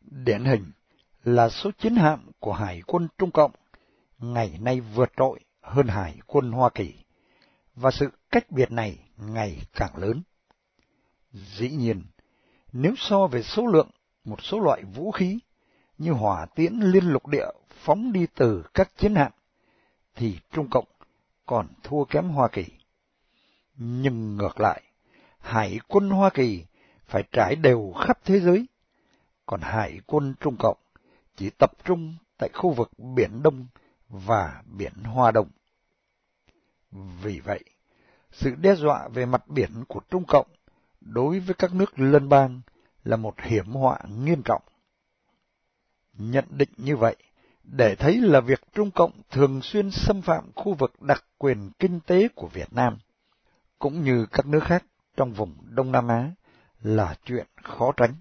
Điển 0.00 0.44
hình 0.44 0.72
là 1.24 1.48
số 1.48 1.70
chiến 1.78 1.94
hạm 1.94 2.30
của 2.40 2.52
Hải 2.52 2.82
quân 2.86 3.08
Trung 3.18 3.30
Cộng 3.30 3.50
ngày 4.18 4.58
nay 4.60 4.80
vượt 4.80 5.12
trội 5.16 5.40
hơn 5.62 5.88
Hải 5.88 6.18
quân 6.26 6.52
Hoa 6.52 6.70
Kỳ, 6.74 6.94
và 7.74 7.90
sự 7.90 8.10
cách 8.30 8.50
biệt 8.50 8.70
này 8.70 8.98
ngày 9.16 9.58
càng 9.72 9.96
lớn. 9.96 10.22
Dĩ 11.32 11.70
nhiên, 11.70 12.02
nếu 12.72 12.92
so 12.96 13.26
về 13.26 13.42
số 13.42 13.66
lượng 13.66 13.90
một 14.24 14.42
số 14.42 14.60
loại 14.60 14.84
vũ 14.84 15.10
khí 15.10 15.38
như 15.98 16.12
hỏa 16.12 16.46
tiễn 16.54 16.72
liên 16.80 17.04
lục 17.04 17.26
địa 17.26 17.46
phóng 17.70 18.12
đi 18.12 18.26
từ 18.34 18.64
các 18.74 18.96
chiến 18.96 19.14
hạm, 19.14 19.32
thì 20.14 20.38
Trung 20.52 20.68
Cộng 20.70 20.88
còn 21.46 21.68
thua 21.82 22.04
kém 22.04 22.28
Hoa 22.28 22.48
Kỳ. 22.48 22.64
Nhưng 23.76 24.36
ngược 24.36 24.60
lại, 24.60 24.82
Hải 25.38 25.78
quân 25.88 26.10
Hoa 26.10 26.30
Kỳ 26.30 26.64
phải 27.06 27.24
trải 27.32 27.56
đều 27.56 27.92
khắp 28.06 28.18
thế 28.24 28.40
giới, 28.40 28.66
còn 29.46 29.60
Hải 29.60 30.00
quân 30.06 30.34
Trung 30.40 30.56
Cộng 30.58 30.76
chỉ 31.36 31.50
tập 31.50 31.72
trung 31.84 32.14
tại 32.38 32.50
khu 32.54 32.72
vực 32.72 32.90
Biển 32.98 33.42
Đông 33.42 33.66
và 34.08 34.62
Biển 34.66 34.92
Hoa 35.04 35.30
Đông. 35.30 35.48
Vì 37.22 37.40
vậy, 37.40 37.64
sự 38.32 38.54
đe 38.54 38.74
dọa 38.74 39.08
về 39.08 39.26
mặt 39.26 39.48
biển 39.48 39.84
của 39.88 40.00
Trung 40.10 40.24
Cộng 40.28 40.46
đối 41.00 41.40
với 41.40 41.54
các 41.54 41.74
nước 41.74 41.98
lân 41.98 42.28
bang 42.28 42.60
là 43.04 43.16
một 43.16 43.40
hiểm 43.40 43.66
họa 43.66 43.98
nghiêm 44.18 44.42
trọng. 44.44 44.62
Nhận 46.12 46.44
định 46.50 46.68
như 46.76 46.96
vậy, 46.96 47.16
để 47.64 47.96
thấy 47.96 48.16
là 48.16 48.40
việc 48.40 48.60
Trung 48.74 48.90
Cộng 48.90 49.12
thường 49.30 49.62
xuyên 49.62 49.90
xâm 49.90 50.22
phạm 50.22 50.52
khu 50.54 50.74
vực 50.74 51.02
đặc 51.02 51.24
quyền 51.38 51.70
kinh 51.78 52.00
tế 52.00 52.28
của 52.34 52.48
Việt 52.48 52.72
Nam, 52.72 52.98
cũng 53.78 54.02
như 54.02 54.26
các 54.32 54.46
nước 54.46 54.64
khác 54.64 54.84
trong 55.16 55.32
vùng 55.32 55.56
Đông 55.62 55.92
Nam 55.92 56.08
Á, 56.08 56.30
là 56.80 57.14
chuyện 57.24 57.46
khó 57.62 57.92
tránh. 57.96 58.14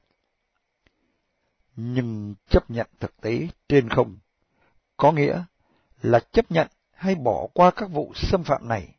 Nhưng 1.75 2.36
chấp 2.49 2.69
nhận 2.69 2.88
thực 2.99 3.21
tế 3.21 3.47
trên 3.69 3.89
không, 3.89 4.17
có 4.97 5.12
nghĩa 5.12 5.43
là 6.01 6.19
chấp 6.19 6.51
nhận 6.51 6.67
hay 6.91 7.15
bỏ 7.15 7.47
qua 7.53 7.71
các 7.71 7.89
vụ 7.89 8.12
xâm 8.15 8.43
phạm 8.43 8.67
này, 8.67 8.95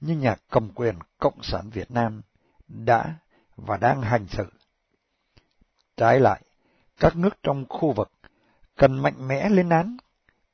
như 0.00 0.16
nhà 0.16 0.36
cầm 0.50 0.70
quyền 0.74 0.94
Cộng 1.18 1.42
sản 1.42 1.70
Việt 1.70 1.90
Nam 1.90 2.22
đã 2.68 3.14
và 3.56 3.76
đang 3.76 4.02
hành 4.02 4.26
xử. 4.26 4.44
Trái 5.96 6.20
lại, 6.20 6.42
các 6.96 7.16
nước 7.16 7.42
trong 7.42 7.64
khu 7.68 7.92
vực 7.92 8.10
cần 8.76 9.02
mạnh 9.02 9.28
mẽ 9.28 9.48
lên 9.48 9.68
án, 9.68 9.96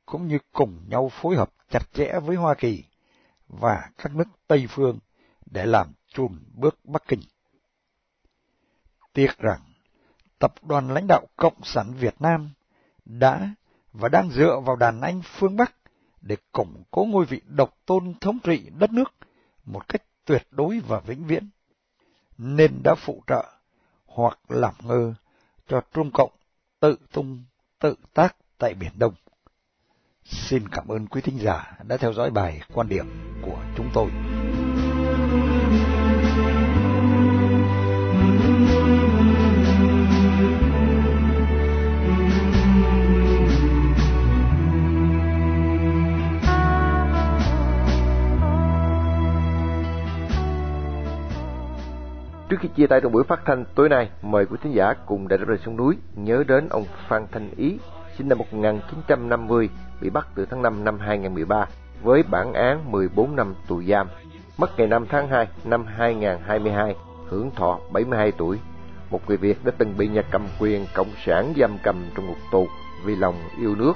cũng 0.07 0.29
như 0.29 0.39
cùng 0.53 0.85
nhau 0.89 1.09
phối 1.13 1.37
hợp 1.37 1.51
chặt 1.71 1.93
chẽ 1.93 2.13
với 2.23 2.37
Hoa 2.37 2.55
Kỳ 2.55 2.85
và 3.49 3.91
các 3.99 4.15
nước 4.15 4.29
Tây 4.47 4.67
Phương 4.69 4.99
để 5.47 5.67
làm 5.67 5.93
chùn 6.09 6.39
bước 6.55 6.79
Bắc 6.85 7.03
Kinh. 7.09 7.21
Tiếc 9.13 9.39
rằng, 9.39 9.61
tập 10.39 10.55
đoàn 10.63 10.95
lãnh 10.95 11.07
đạo 11.09 11.27
Cộng 11.37 11.63
sản 11.63 11.93
Việt 12.01 12.15
Nam 12.21 12.51
đã 13.05 13.55
và 13.93 14.09
đang 14.09 14.31
dựa 14.31 14.61
vào 14.61 14.77
đàn 14.77 15.01
anh 15.01 15.23
phương 15.23 15.57
Bắc 15.57 15.75
để 16.21 16.37
củng 16.53 16.83
cố 16.91 17.05
ngôi 17.05 17.25
vị 17.25 17.41
độc 17.47 17.77
tôn 17.87 18.15
thống 18.21 18.39
trị 18.45 18.71
đất 18.79 18.93
nước 18.93 19.15
một 19.65 19.89
cách 19.89 20.03
tuyệt 20.25 20.47
đối 20.51 20.81
và 20.81 21.01
vĩnh 21.01 21.25
viễn, 21.25 21.49
nên 22.39 22.81
đã 22.85 22.95
phụ 22.95 23.23
trợ 23.27 23.45
hoặc 24.07 24.39
làm 24.49 24.75
ngơ 24.83 25.15
cho 25.69 25.81
Trung 25.95 26.11
Cộng 26.15 26.31
tự 26.81 26.97
tung 27.13 27.45
tự 27.79 27.95
tác 28.15 28.37
tại 28.59 28.75
Biển 28.75 28.93
Đông. 28.99 29.15
Xin 30.25 30.69
cảm 30.69 30.89
ơn 30.89 31.07
quý 31.07 31.21
thính 31.21 31.39
giả 31.39 31.79
đã 31.89 31.97
theo 31.97 32.13
dõi 32.13 32.31
bài 32.31 32.61
quan 32.73 32.89
điểm 32.89 33.07
của 33.43 33.63
chúng 33.77 33.91
tôi. 33.95 34.28
Chia 52.79 52.87
tay 52.87 53.01
trong 53.01 53.13
buổi 53.13 53.25
phát 53.25 53.41
thanh 53.45 53.65
tối 53.75 53.89
nay, 53.89 54.11
mời 54.23 54.47
quý 54.47 54.57
thính 54.63 54.73
giả 54.73 54.95
cùng 55.07 55.29
Đại 55.29 55.39
Đáp 55.39 55.49
Lời 55.49 55.59
Sông 55.65 55.77
Núi 55.77 55.97
nhớ 56.15 56.45
đến 56.49 56.69
ông 56.69 56.85
Phan 57.09 57.27
Thanh 57.33 57.51
Ý, 57.57 57.79
sinh 58.19 58.29
năm 58.29 58.39
1950, 58.39 59.69
bị 60.01 60.11
bắt 60.11 60.27
từ 60.35 60.47
tháng 60.47 60.63
5 60.63 60.85
năm 60.85 60.99
2013 60.99 61.67
với 62.03 62.23
bản 62.23 62.53
án 62.53 62.93
14 62.93 63.37
năm 63.37 63.55
tù 63.69 63.83
giam. 63.83 64.09
Mất 64.59 64.79
ngày 64.79 64.87
5 64.87 65.07
tháng 65.09 65.29
2 65.29 65.49
năm 65.65 65.85
2022, 65.87 66.97
hưởng 67.29 67.51
thọ 67.51 67.79
72 67.93 68.33
tuổi. 68.33 68.59
Một 69.11 69.21
người 69.29 69.37
Việt 69.37 69.65
đã 69.65 69.73
từng 69.79 69.95
bị 69.99 70.09
nhà 70.09 70.23
cầm 70.31 70.47
quyền 70.61 70.87
cộng 70.95 71.11
sản 71.27 71.53
giam 71.57 71.79
cầm 71.83 71.97
trong 72.15 72.27
ngục 72.27 72.39
tù 72.53 72.67
vì 73.05 73.17
lòng 73.17 73.35
yêu 73.61 73.75
nước, 73.75 73.93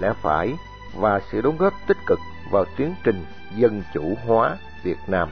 lẽ 0.00 0.12
phải 0.22 0.54
và 0.96 1.20
sự 1.32 1.40
đóng 1.40 1.56
góp 1.58 1.72
tích 1.86 1.98
cực 2.06 2.18
vào 2.50 2.64
tiến 2.76 2.94
trình 3.04 3.24
dân 3.56 3.82
chủ 3.94 4.14
hóa 4.26 4.56
Việt 4.82 4.98
Nam. 5.08 5.28